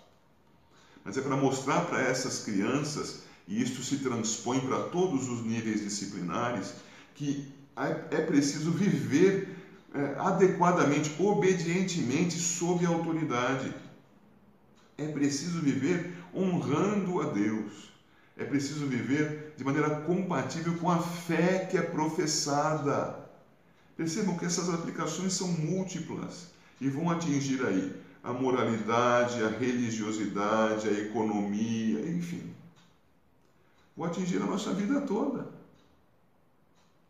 Mas 1.03 1.17
é 1.17 1.21
para 1.21 1.35
mostrar 1.35 1.81
para 1.81 2.01
essas 2.01 2.39
crianças, 2.39 3.21
e 3.47 3.61
isto 3.61 3.83
se 3.83 3.97
transpõe 3.97 4.61
para 4.61 4.83
todos 4.85 5.27
os 5.27 5.41
níveis 5.41 5.81
disciplinares, 5.81 6.75
que 7.15 7.51
é, 7.75 8.17
é 8.17 8.21
preciso 8.21 8.71
viver 8.71 9.57
é, 9.93 10.15
adequadamente, 10.19 11.15
obedientemente, 11.19 12.39
sob 12.39 12.85
a 12.85 12.89
autoridade. 12.89 13.75
É 14.97 15.07
preciso 15.07 15.61
viver 15.61 16.13
honrando 16.33 17.19
a 17.21 17.25
Deus. 17.25 17.91
É 18.37 18.45
preciso 18.45 18.85
viver 18.85 19.53
de 19.57 19.63
maneira 19.63 19.89
compatível 19.89 20.73
com 20.75 20.89
a 20.89 20.99
fé 20.99 21.67
que 21.69 21.77
é 21.77 21.81
professada. 21.81 23.20
Percebam 24.01 24.35
que 24.35 24.45
essas 24.45 24.67
aplicações 24.67 25.33
são 25.33 25.47
múltiplas 25.47 26.47
e 26.81 26.89
vão 26.89 27.11
atingir 27.11 27.63
aí 27.63 27.93
a 28.23 28.33
moralidade, 28.33 29.43
a 29.43 29.47
religiosidade, 29.47 30.87
a 30.87 30.91
economia, 30.91 32.09
enfim. 32.09 32.51
Vão 33.95 34.07
atingir 34.07 34.41
a 34.41 34.45
nossa 34.47 34.73
vida 34.73 35.01
toda. 35.01 35.47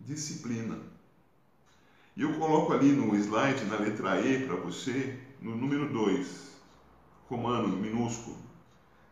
Disciplina. 0.01 0.79
E 2.17 2.23
eu 2.23 2.33
coloco 2.33 2.73
ali 2.73 2.91
no 2.91 3.15
slide, 3.15 3.63
na 3.63 3.77
letra 3.77 4.19
E 4.19 4.45
para 4.45 4.57
você, 4.57 5.17
no 5.39 5.55
número 5.55 5.93
2, 5.93 6.27
romano, 7.29 7.69
minúsculo. 7.69 8.35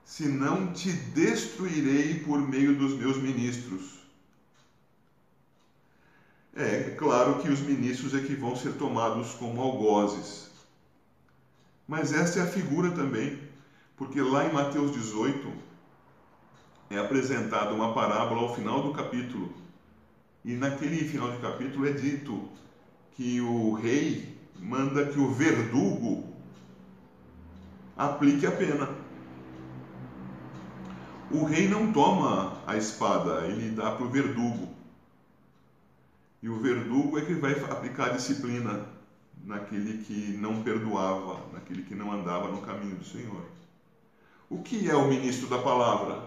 Se 0.04 0.28
não 0.28 0.74
te 0.74 0.92
destruirei 0.92 2.20
por 2.26 2.46
meio 2.46 2.76
dos 2.76 2.94
meus 2.98 3.16
ministros. 3.16 3.99
É, 6.60 6.94
claro 6.98 7.36
que 7.36 7.48
os 7.48 7.62
ministros 7.62 8.14
é 8.14 8.20
que 8.20 8.36
vão 8.36 8.54
ser 8.54 8.74
tomados 8.74 9.32
como 9.32 9.62
algozes. 9.62 10.50
Mas 11.88 12.12
esta 12.12 12.40
é 12.40 12.44
a 12.44 12.48
figura 12.48 12.92
também, 12.92 13.40
porque 13.96 14.22
lá 14.22 14.46
em 14.46 14.52
Mateus 14.52 14.92
18 14.92 15.54
é 16.90 16.98
apresentada 16.98 17.74
uma 17.74 17.94
parábola 17.94 18.42
ao 18.42 18.54
final 18.54 18.84
do 18.84 18.92
capítulo. 18.92 19.54
E 20.44 20.54
naquele 20.54 20.98
final 21.08 21.32
de 21.32 21.38
capítulo 21.38 21.88
é 21.88 21.94
dito 21.94 22.50
que 23.14 23.40
o 23.40 23.72
rei 23.72 24.38
manda 24.60 25.06
que 25.06 25.18
o 25.18 25.32
verdugo 25.32 26.26
aplique 27.96 28.46
a 28.46 28.52
pena. 28.52 28.90
O 31.32 31.46
rei 31.46 31.70
não 31.70 31.94
toma 31.94 32.58
a 32.68 32.76
espada, 32.76 33.48
ele 33.48 33.70
dá 33.70 33.92
para 33.92 34.06
o 34.06 34.10
verdugo. 34.10 34.79
E 36.42 36.48
o 36.48 36.60
verdugo 36.60 37.20
é 37.20 37.26
que 37.26 37.34
vai 37.34 37.54
aplicar 37.66 38.16
disciplina 38.16 38.88
naquele 39.44 40.06
que 40.06 40.38
não 40.38 40.64
perdoava, 40.64 41.42
naquele 41.54 41.84
que 41.84 41.96
não 41.96 42.12
andava 42.12 42.50
no 42.50 42.62
caminho 42.62 42.96
do 42.96 43.06
Senhor. 43.06 43.44
O 44.50 44.64
que 44.64 44.90
é 44.90 44.96
o 44.96 45.10
ministro 45.10 45.48
da 45.48 45.60
palavra? 45.60 46.24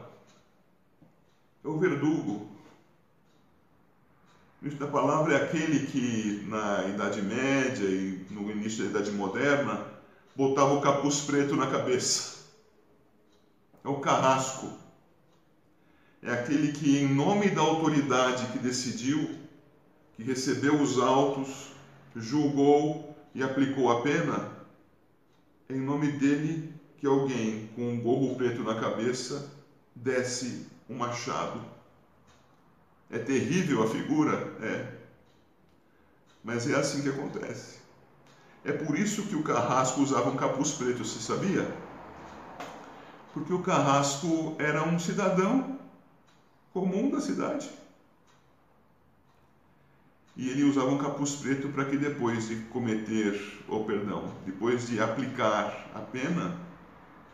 É 1.65 1.69
o 1.69 1.79
verdugo. 1.79 2.47
O 4.61 4.65
ministro 4.65 4.87
da 4.87 4.93
palavra 4.93 5.35
é 5.35 5.43
aquele 5.43 5.87
que 5.87 6.47
na 6.47 6.85
Idade 6.89 7.23
Média 7.23 7.85
e 7.85 8.25
no 8.31 8.51
início 8.51 8.85
da 8.85 8.91
Idade 8.91 9.13
Moderna 9.13 9.85
botava 10.37 10.75
o 10.75 10.81
capuz 10.81 11.21
preto 11.21 11.57
na 11.57 11.67
cabeça. 11.67 12.35
É 13.83 13.89
o 13.89 14.01
carrasco. 14.01 14.71
É 16.23 16.33
aquele 16.33 16.71
que, 16.71 16.99
em 16.99 17.09
nome 17.09 17.51
da 17.51 17.63
autoridade 17.63 18.47
que 18.53 18.59
decidiu, 18.59 19.42
recebeu 20.23 20.81
os 20.81 20.99
autos, 20.99 21.73
julgou 22.17 23.15
e 23.35 23.43
aplicou 23.43 23.91
a 23.91 24.03
pena, 24.03 24.51
em 25.69 25.81
nome 25.81 26.13
dele 26.13 26.73
que 26.99 27.07
alguém 27.07 27.69
com 27.75 27.89
um 27.89 28.01
gorro 28.01 28.37
preto 28.37 28.63
na 28.63 28.79
cabeça 28.79 29.51
desce 29.95 30.67
um 30.89 30.97
machado 30.97 31.61
é 33.13 33.19
terrível 33.19 33.83
a 33.83 33.87
figura? 33.87 34.55
É. 34.63 34.87
Mas 36.43 36.67
é 36.67 36.75
assim 36.75 37.03
que 37.03 37.11
acontece. 37.11 37.77
É 38.65 38.73
por 38.73 38.99
isso 38.99 39.25
que 39.25 39.37
o 39.37 39.43
carrasco 39.43 40.01
usava 40.01 40.31
um 40.31 40.37
capuz 40.37 40.73
preto, 40.73 41.05
você 41.05 41.21
sabia? 41.21 41.71
Porque 43.35 43.53
o 43.53 43.63
carrasco 43.63 44.57
era 44.59 44.83
um 44.83 44.99
cidadão 44.99 45.79
comum 46.73 47.11
da 47.11 47.21
cidade. 47.21 47.71
E 50.37 50.49
ele 50.49 50.65
usava 50.65 50.91
um 50.91 50.99
capuz 50.99 51.37
preto 51.37 51.69
para 51.69 51.85
que 51.85 51.97
depois 51.97 52.49
de 52.49 52.57
cometer, 52.65 53.65
ou 53.69 53.85
perdão, 53.85 54.33
depois 54.47 54.89
de 54.89 55.01
aplicar 55.01 55.91
a 55.95 56.01
pena, 56.01 56.57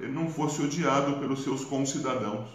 ele 0.01 0.13
não 0.13 0.29
fosse 0.29 0.61
odiado 0.61 1.19
pelos 1.21 1.45
seus 1.45 1.65
concidadãos. 1.65 2.49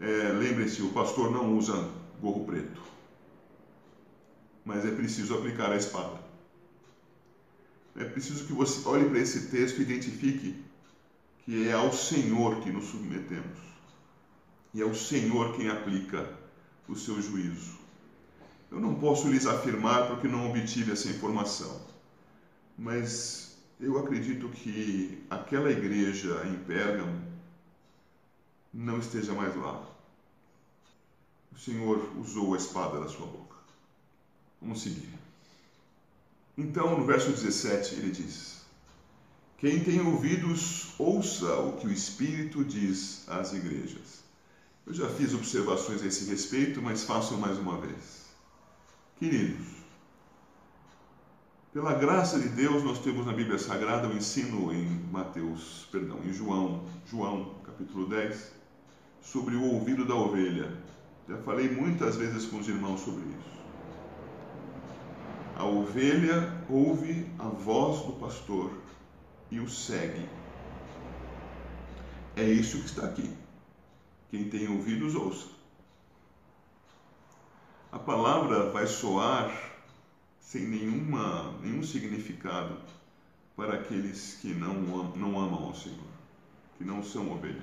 É, 0.00 0.32
Lembre-se, 0.32 0.80
o 0.82 0.92
pastor 0.92 1.30
não 1.30 1.56
usa 1.56 1.90
gorro 2.20 2.44
preto, 2.46 2.80
mas 4.64 4.86
é 4.86 4.90
preciso 4.90 5.34
aplicar 5.34 5.72
a 5.72 5.76
espada. 5.76 6.22
É 7.96 8.04
preciso 8.04 8.44
que 8.46 8.52
você 8.52 8.86
olhe 8.88 9.08
para 9.08 9.18
esse 9.18 9.48
texto 9.48 9.78
e 9.78 9.82
identifique 9.82 10.54
que 11.44 11.68
é 11.68 11.72
ao 11.72 11.92
Senhor 11.92 12.60
que 12.60 12.70
nos 12.70 12.86
submetemos 12.86 13.68
e 14.72 14.80
é 14.80 14.84
o 14.84 14.94
Senhor 14.94 15.56
quem 15.56 15.68
aplica 15.68 16.28
o 16.88 16.96
seu 16.96 17.20
juízo. 17.20 17.76
Eu 18.70 18.80
não 18.80 18.94
posso 18.94 19.28
lhes 19.28 19.46
afirmar 19.46 20.08
porque 20.08 20.28
não 20.28 20.48
obtive 20.50 20.92
essa 20.92 21.08
informação, 21.08 21.80
mas 22.76 23.56
eu 23.80 23.98
acredito 23.98 24.48
que 24.48 25.24
aquela 25.30 25.70
igreja 25.70 26.42
em 26.46 26.56
Pérgamo 26.64 27.22
não 28.72 28.98
esteja 28.98 29.32
mais 29.32 29.54
lá. 29.56 29.86
O 31.52 31.58
Senhor 31.58 32.12
usou 32.18 32.54
a 32.54 32.56
espada 32.56 33.00
da 33.00 33.08
sua 33.08 33.26
boca. 33.26 33.56
Vamos 34.60 34.82
seguir. 34.82 35.08
Então, 36.56 36.98
no 36.98 37.06
verso 37.06 37.30
17, 37.30 37.94
ele 37.94 38.10
diz: 38.10 38.62
Quem 39.58 39.82
tem 39.82 40.00
ouvidos, 40.00 40.94
ouça 40.98 41.54
o 41.60 41.76
que 41.76 41.86
o 41.86 41.92
Espírito 41.92 42.64
diz 42.64 43.28
às 43.28 43.52
igrejas. 43.52 44.27
Eu 44.88 44.94
já 44.94 45.06
fiz 45.06 45.34
observações 45.34 46.02
a 46.02 46.06
esse 46.06 46.30
respeito, 46.30 46.80
mas 46.80 47.04
faço 47.04 47.36
mais 47.36 47.58
uma 47.58 47.78
vez. 47.78 48.24
Queridos, 49.18 49.66
pela 51.74 51.92
graça 51.92 52.40
de 52.40 52.48
Deus, 52.48 52.82
nós 52.82 52.98
temos 53.00 53.26
na 53.26 53.34
Bíblia 53.34 53.58
Sagrada 53.58 54.08
o 54.08 54.16
ensino 54.16 54.72
em 54.72 54.86
Mateus, 55.12 55.86
perdão, 55.92 56.20
em 56.24 56.32
João, 56.32 56.86
João, 57.04 57.56
capítulo 57.66 58.06
10, 58.08 58.50
sobre 59.20 59.56
o 59.56 59.62
ouvido 59.62 60.06
da 60.06 60.14
ovelha. 60.14 60.74
Já 61.28 61.36
falei 61.42 61.68
muitas 61.68 62.16
vezes 62.16 62.46
com 62.46 62.56
os 62.56 62.66
irmãos 62.66 63.00
sobre 63.00 63.24
isso. 63.28 63.58
A 65.56 65.64
ovelha 65.66 66.64
ouve 66.66 67.30
a 67.38 67.48
voz 67.48 68.06
do 68.06 68.14
pastor 68.14 68.72
e 69.50 69.60
o 69.60 69.68
segue. 69.68 70.26
É 72.34 72.44
isso 72.44 72.78
que 72.78 72.86
está 72.86 73.04
aqui. 73.04 73.47
Quem 74.30 74.48
tem 74.48 74.68
ouvidos, 74.68 75.14
ouça. 75.14 75.46
A 77.90 77.98
palavra 77.98 78.70
vai 78.70 78.86
soar 78.86 79.50
sem 80.38 80.66
nenhuma, 80.66 81.52
nenhum 81.62 81.82
significado 81.82 82.76
para 83.56 83.74
aqueles 83.74 84.38
que 84.40 84.48
não, 84.54 84.74
não 85.16 85.40
amam 85.40 85.64
ao 85.64 85.74
Senhor, 85.74 85.98
que 86.76 86.84
não 86.84 87.02
são 87.02 87.32
ovelhas. 87.32 87.62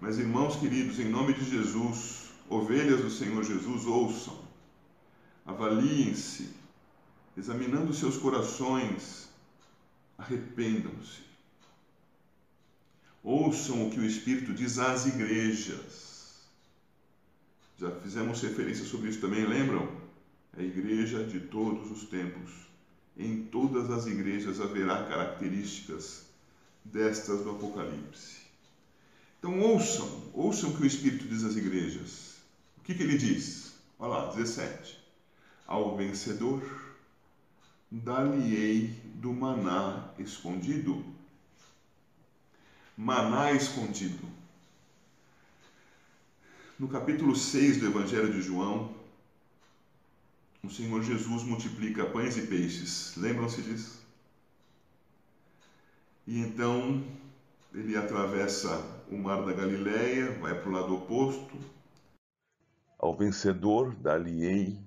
Mas, 0.00 0.18
irmãos 0.18 0.56
queridos, 0.56 0.98
em 0.98 1.08
nome 1.08 1.32
de 1.32 1.48
Jesus, 1.48 2.30
ovelhas 2.48 3.00
do 3.02 3.10
Senhor 3.10 3.42
Jesus, 3.42 3.86
ouçam, 3.86 4.38
avaliem-se, 5.44 6.54
examinando 7.36 7.92
seus 7.92 8.16
corações, 8.16 9.28
arrependam-se. 10.16 11.31
Ouçam 13.22 13.86
o 13.86 13.90
que 13.90 14.00
o 14.00 14.04
Espírito 14.04 14.52
diz 14.52 14.78
às 14.78 15.06
igrejas. 15.06 16.40
Já 17.78 17.90
fizemos 17.90 18.40
referência 18.40 18.84
sobre 18.84 19.10
isso 19.10 19.20
também, 19.20 19.46
lembram? 19.46 19.88
A 20.56 20.62
igreja 20.62 21.24
de 21.24 21.40
todos 21.40 21.90
os 21.90 22.08
tempos. 22.08 22.50
Em 23.16 23.44
todas 23.44 23.90
as 23.90 24.06
igrejas 24.06 24.60
haverá 24.60 25.04
características 25.04 26.22
destas 26.84 27.42
do 27.42 27.50
Apocalipse. 27.50 28.42
Então 29.38 29.60
ouçam, 29.60 30.30
ouçam 30.32 30.70
o 30.70 30.76
que 30.76 30.82
o 30.82 30.86
Espírito 30.86 31.26
diz 31.28 31.44
às 31.44 31.56
igrejas. 31.56 32.36
O 32.78 32.82
que, 32.82 32.94
que 32.94 33.02
ele 33.02 33.18
diz? 33.18 33.74
Olha 33.98 34.14
lá, 34.14 34.32
17. 34.32 34.98
Ao 35.66 35.96
vencedor, 35.96 36.62
dar-lhe-ei 37.90 38.88
do 39.16 39.32
maná 39.32 40.12
escondido. 40.18 41.04
Maná 42.96 43.52
escondido. 43.52 44.26
No 46.78 46.88
capítulo 46.88 47.34
6 47.34 47.78
do 47.78 47.86
Evangelho 47.86 48.32
de 48.32 48.42
João, 48.42 48.94
o 50.62 50.70
Senhor 50.70 51.02
Jesus 51.02 51.42
multiplica 51.42 52.04
pães 52.06 52.36
e 52.36 52.46
peixes. 52.46 53.14
Lembram-se 53.16 53.62
disso? 53.62 54.02
E 56.26 56.38
então 56.40 57.02
ele 57.74 57.96
atravessa 57.96 58.78
o 59.10 59.16
mar 59.16 59.44
da 59.44 59.52
Galileia, 59.52 60.38
vai 60.38 60.54
para 60.54 60.68
o 60.68 60.72
lado 60.72 60.94
oposto. 60.94 61.58
Ao 62.98 63.16
vencedor 63.16 63.94
dar-lhe-ei 63.96 64.78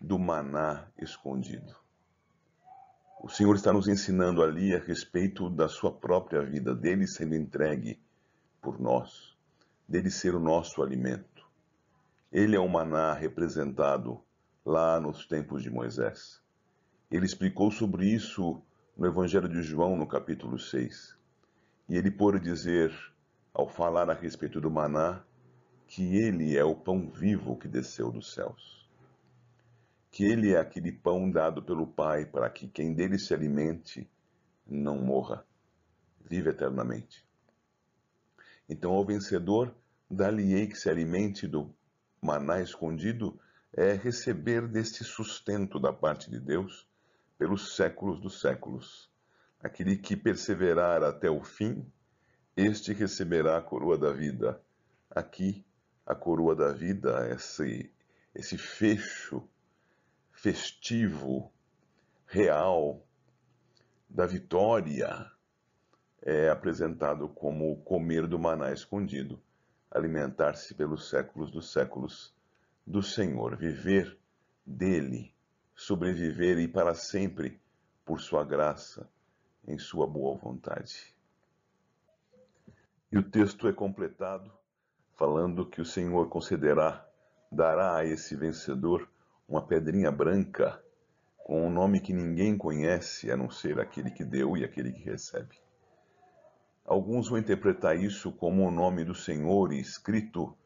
do 0.00 0.18
maná 0.18 0.86
escondido. 0.98 1.83
O 3.24 3.28
Senhor 3.30 3.56
está 3.56 3.72
nos 3.72 3.88
ensinando 3.88 4.42
ali 4.42 4.74
a 4.74 4.78
respeito 4.78 5.48
da 5.48 5.66
sua 5.66 5.90
própria 5.90 6.42
vida, 6.42 6.74
dele 6.74 7.06
sendo 7.06 7.34
entregue 7.34 7.98
por 8.60 8.78
nós, 8.78 9.34
dele 9.88 10.10
ser 10.10 10.34
o 10.34 10.38
nosso 10.38 10.82
alimento. 10.82 11.42
Ele 12.30 12.54
é 12.54 12.60
o 12.60 12.68
maná 12.68 13.14
representado 13.14 14.22
lá 14.62 15.00
nos 15.00 15.26
tempos 15.26 15.62
de 15.62 15.70
Moisés. 15.70 16.42
Ele 17.10 17.24
explicou 17.24 17.70
sobre 17.70 18.04
isso 18.04 18.60
no 18.94 19.06
Evangelho 19.06 19.48
de 19.48 19.62
João, 19.62 19.96
no 19.96 20.06
capítulo 20.06 20.58
6. 20.58 21.16
E 21.88 21.96
ele 21.96 22.10
pôde 22.10 22.38
dizer, 22.38 22.94
ao 23.54 23.66
falar 23.66 24.10
a 24.10 24.14
respeito 24.14 24.60
do 24.60 24.70
maná, 24.70 25.24
que 25.86 26.14
ele 26.18 26.58
é 26.58 26.64
o 26.64 26.76
pão 26.76 27.08
vivo 27.08 27.56
que 27.56 27.68
desceu 27.68 28.12
dos 28.12 28.34
céus. 28.34 28.83
Que 30.14 30.22
ele 30.22 30.52
é 30.52 30.60
aquele 30.60 30.92
pão 30.92 31.28
dado 31.28 31.60
pelo 31.60 31.88
Pai 31.88 32.24
para 32.24 32.48
que 32.48 32.68
quem 32.68 32.94
dele 32.94 33.18
se 33.18 33.34
alimente 33.34 34.08
não 34.64 34.96
morra, 34.96 35.44
vive 36.24 36.50
eternamente. 36.50 37.26
Então, 38.68 38.92
ao 38.92 39.04
vencedor, 39.04 39.74
dá-lhe-ei 40.08 40.68
que 40.68 40.78
se 40.78 40.88
alimente 40.88 41.48
do 41.48 41.68
maná 42.22 42.60
escondido, 42.60 43.36
é 43.72 43.94
receber 43.94 44.68
deste 44.68 45.02
sustento 45.02 45.80
da 45.80 45.92
parte 45.92 46.30
de 46.30 46.38
Deus 46.38 46.86
pelos 47.36 47.74
séculos 47.74 48.20
dos 48.20 48.40
séculos. 48.40 49.10
Aquele 49.60 49.96
que 49.96 50.16
perseverar 50.16 51.02
até 51.02 51.28
o 51.28 51.42
fim, 51.42 51.84
este 52.56 52.92
receberá 52.92 53.58
a 53.58 53.62
coroa 53.62 53.98
da 53.98 54.12
vida. 54.12 54.62
Aqui, 55.10 55.66
a 56.06 56.14
coroa 56.14 56.54
da 56.54 56.72
vida, 56.72 57.28
esse, 57.32 57.90
esse 58.32 58.56
fecho 58.56 59.42
festivo, 60.44 61.50
real, 62.26 63.02
da 64.06 64.26
vitória, 64.26 65.32
é 66.20 66.50
apresentado 66.50 67.30
como 67.30 67.78
comer 67.78 68.26
do 68.26 68.38
maná 68.38 68.70
escondido, 68.70 69.40
alimentar-se 69.90 70.74
pelos 70.74 71.08
séculos 71.08 71.50
dos 71.50 71.72
séculos 71.72 72.36
do 72.86 73.02
Senhor, 73.02 73.56
viver 73.56 74.18
dele, 74.66 75.34
sobreviver 75.74 76.58
e 76.58 76.68
para 76.68 76.92
sempre 76.92 77.58
por 78.04 78.20
sua 78.20 78.44
graça, 78.44 79.08
em 79.66 79.78
sua 79.78 80.06
boa 80.06 80.36
vontade. 80.36 81.16
E 83.10 83.16
o 83.16 83.22
texto 83.22 83.66
é 83.66 83.72
completado 83.72 84.52
falando 85.14 85.64
que 85.64 85.80
o 85.80 85.86
Senhor 85.86 86.28
concederá, 86.28 87.02
dará 87.50 87.96
a 87.96 88.04
esse 88.04 88.36
vencedor 88.36 89.08
uma 89.48 89.66
pedrinha 89.66 90.10
branca 90.10 90.82
com 91.44 91.66
um 91.66 91.70
nome 91.70 92.00
que 92.00 92.12
ninguém 92.12 92.56
conhece 92.56 93.30
a 93.30 93.36
não 93.36 93.50
ser 93.50 93.78
aquele 93.78 94.10
que 94.10 94.24
deu 94.24 94.56
e 94.56 94.64
aquele 94.64 94.92
que 94.92 95.02
recebe. 95.02 95.58
Alguns 96.84 97.28
vão 97.28 97.38
interpretar 97.38 97.98
isso 97.98 98.32
como 98.32 98.66
o 98.66 98.70
nome 98.70 99.04
do 99.04 99.14
Senhor 99.14 99.72
escrito 99.72 100.56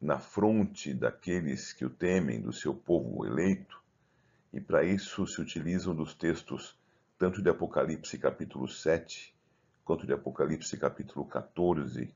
na 0.00 0.18
fronte 0.18 0.94
daqueles 0.94 1.72
que 1.72 1.84
o 1.84 1.90
temem, 1.90 2.40
do 2.40 2.52
seu 2.52 2.72
povo 2.72 3.26
eleito, 3.26 3.82
e 4.52 4.60
para 4.60 4.84
isso 4.84 5.26
se 5.26 5.40
utilizam 5.40 5.94
dos 5.94 6.14
textos 6.14 6.78
tanto 7.18 7.42
de 7.42 7.50
Apocalipse 7.50 8.16
capítulo 8.16 8.68
7, 8.68 9.34
quanto 9.84 10.06
de 10.06 10.12
Apocalipse 10.12 10.76
capítulo 10.76 11.24
14. 11.26 12.14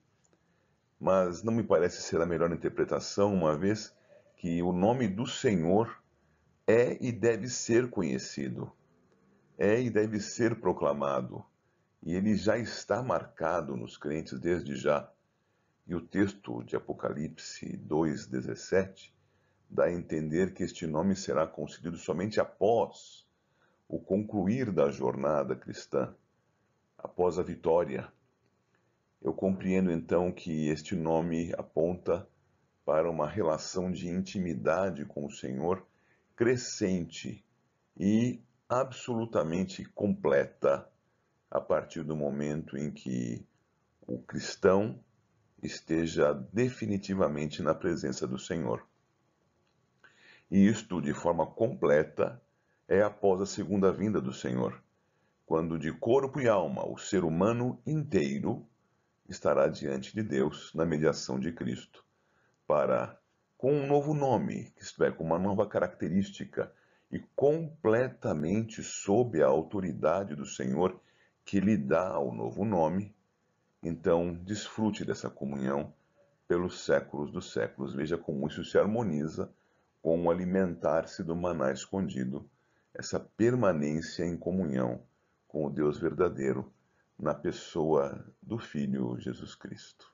Mas 1.00 1.42
não 1.42 1.52
me 1.52 1.64
parece 1.64 2.02
ser 2.02 2.20
a 2.20 2.26
melhor 2.26 2.52
interpretação, 2.52 3.34
uma 3.34 3.56
vez 3.56 3.92
que 4.36 4.62
o 4.62 4.72
nome 4.72 5.08
do 5.08 5.26
Senhor 5.26 6.01
é 6.66 6.96
e 7.00 7.10
deve 7.10 7.48
ser 7.48 7.90
conhecido, 7.90 8.72
é 9.58 9.80
e 9.80 9.90
deve 9.90 10.20
ser 10.20 10.60
proclamado, 10.60 11.44
e 12.02 12.14
ele 12.14 12.36
já 12.36 12.56
está 12.56 13.02
marcado 13.02 13.76
nos 13.76 13.96
crentes 13.96 14.38
desde 14.38 14.76
já. 14.76 15.10
E 15.86 15.94
o 15.94 16.00
texto 16.00 16.62
de 16.62 16.76
Apocalipse 16.76 17.76
2,17 17.78 19.12
dá 19.68 19.84
a 19.84 19.92
entender 19.92 20.54
que 20.54 20.62
este 20.62 20.86
nome 20.86 21.16
será 21.16 21.46
concedido 21.46 21.96
somente 21.96 22.40
após 22.40 23.26
o 23.88 23.98
concluir 23.98 24.70
da 24.70 24.90
jornada 24.90 25.56
cristã, 25.56 26.14
após 26.96 27.38
a 27.38 27.42
vitória. 27.42 28.10
Eu 29.20 29.32
compreendo 29.32 29.90
então 29.90 30.30
que 30.30 30.68
este 30.68 30.94
nome 30.94 31.52
aponta 31.58 32.26
para 32.84 33.10
uma 33.10 33.28
relação 33.28 33.90
de 33.90 34.08
intimidade 34.08 35.04
com 35.04 35.26
o 35.26 35.30
Senhor 35.30 35.84
crescente 36.36 37.44
e 37.96 38.40
absolutamente 38.68 39.84
completa 39.84 40.88
a 41.50 41.60
partir 41.60 42.02
do 42.02 42.16
momento 42.16 42.76
em 42.76 42.90
que 42.90 43.46
o 44.06 44.18
cristão 44.18 44.98
esteja 45.62 46.32
definitivamente 46.52 47.62
na 47.62 47.74
presença 47.74 48.26
do 48.26 48.38
Senhor. 48.38 48.84
E 50.50 50.66
isto 50.66 51.00
de 51.00 51.14
forma 51.14 51.46
completa 51.46 52.42
é 52.88 53.02
após 53.02 53.40
a 53.40 53.46
segunda 53.46 53.92
vinda 53.92 54.20
do 54.20 54.32
Senhor, 54.32 54.82
quando 55.46 55.78
de 55.78 55.92
corpo 55.92 56.40
e 56.40 56.48
alma 56.48 56.86
o 56.86 56.98
ser 56.98 57.24
humano 57.24 57.80
inteiro 57.86 58.66
estará 59.28 59.68
diante 59.68 60.14
de 60.14 60.22
Deus 60.22 60.74
na 60.74 60.84
mediação 60.84 61.38
de 61.38 61.52
Cristo, 61.52 62.04
para, 62.66 63.18
com 63.62 63.74
um 63.74 63.86
novo 63.86 64.12
nome, 64.12 64.72
isto 64.76 65.04
é, 65.04 65.12
com 65.12 65.22
uma 65.22 65.38
nova 65.38 65.64
característica 65.68 66.72
e 67.12 67.20
completamente 67.36 68.82
sob 68.82 69.40
a 69.40 69.46
autoridade 69.46 70.34
do 70.34 70.44
Senhor 70.44 71.00
que 71.44 71.60
lhe 71.60 71.76
dá 71.76 72.18
o 72.18 72.34
novo 72.34 72.64
nome, 72.64 73.14
então 73.80 74.34
desfrute 74.34 75.04
dessa 75.04 75.30
comunhão 75.30 75.94
pelos 76.48 76.84
séculos 76.84 77.30
dos 77.30 77.52
séculos. 77.52 77.94
Veja 77.94 78.18
como 78.18 78.48
isso 78.48 78.64
se 78.64 78.76
harmoniza 78.76 79.48
com 80.02 80.20
o 80.24 80.28
alimentar-se 80.28 81.22
do 81.22 81.36
maná 81.36 81.70
escondido 81.70 82.44
essa 82.92 83.20
permanência 83.20 84.24
em 84.24 84.36
comunhão 84.36 85.00
com 85.46 85.66
o 85.66 85.70
Deus 85.70 86.00
verdadeiro 86.00 86.68
na 87.16 87.32
pessoa 87.32 88.26
do 88.42 88.58
Filho 88.58 89.16
Jesus 89.20 89.54
Cristo. 89.54 90.12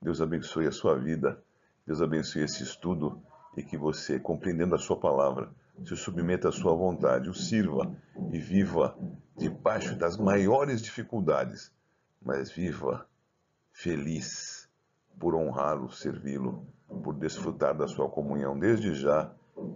Deus 0.00 0.20
abençoe 0.20 0.68
a 0.68 0.72
sua 0.72 0.96
vida, 0.96 1.42
Deus 1.92 2.00
abençoe 2.00 2.44
esse 2.44 2.62
estudo 2.62 3.22
e 3.54 3.62
que 3.62 3.76
você, 3.76 4.18
compreendendo 4.18 4.74
a 4.74 4.78
sua 4.78 4.96
palavra, 4.96 5.50
se 5.84 5.94
submeta 5.94 6.48
à 6.48 6.52
sua 6.52 6.74
vontade, 6.74 7.28
o 7.28 7.34
sirva 7.34 7.94
e 8.30 8.38
viva 8.38 8.96
debaixo 9.36 9.94
das 9.94 10.16
maiores 10.16 10.80
dificuldades, 10.80 11.70
mas 12.22 12.50
viva 12.50 13.06
feliz 13.72 14.70
por 15.20 15.34
honrá-lo, 15.34 15.92
servi-lo, 15.92 16.66
por 17.04 17.12
desfrutar 17.12 17.76
da 17.76 17.86
sua 17.86 18.08
comunhão 18.08 18.58
desde 18.58 18.94
já 18.94 19.30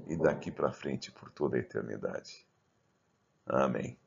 e 0.08 0.16
daqui 0.16 0.50
para 0.50 0.72
frente 0.72 1.12
por 1.12 1.30
toda 1.30 1.56
a 1.56 1.60
eternidade. 1.60 2.46
Amém. 3.44 3.98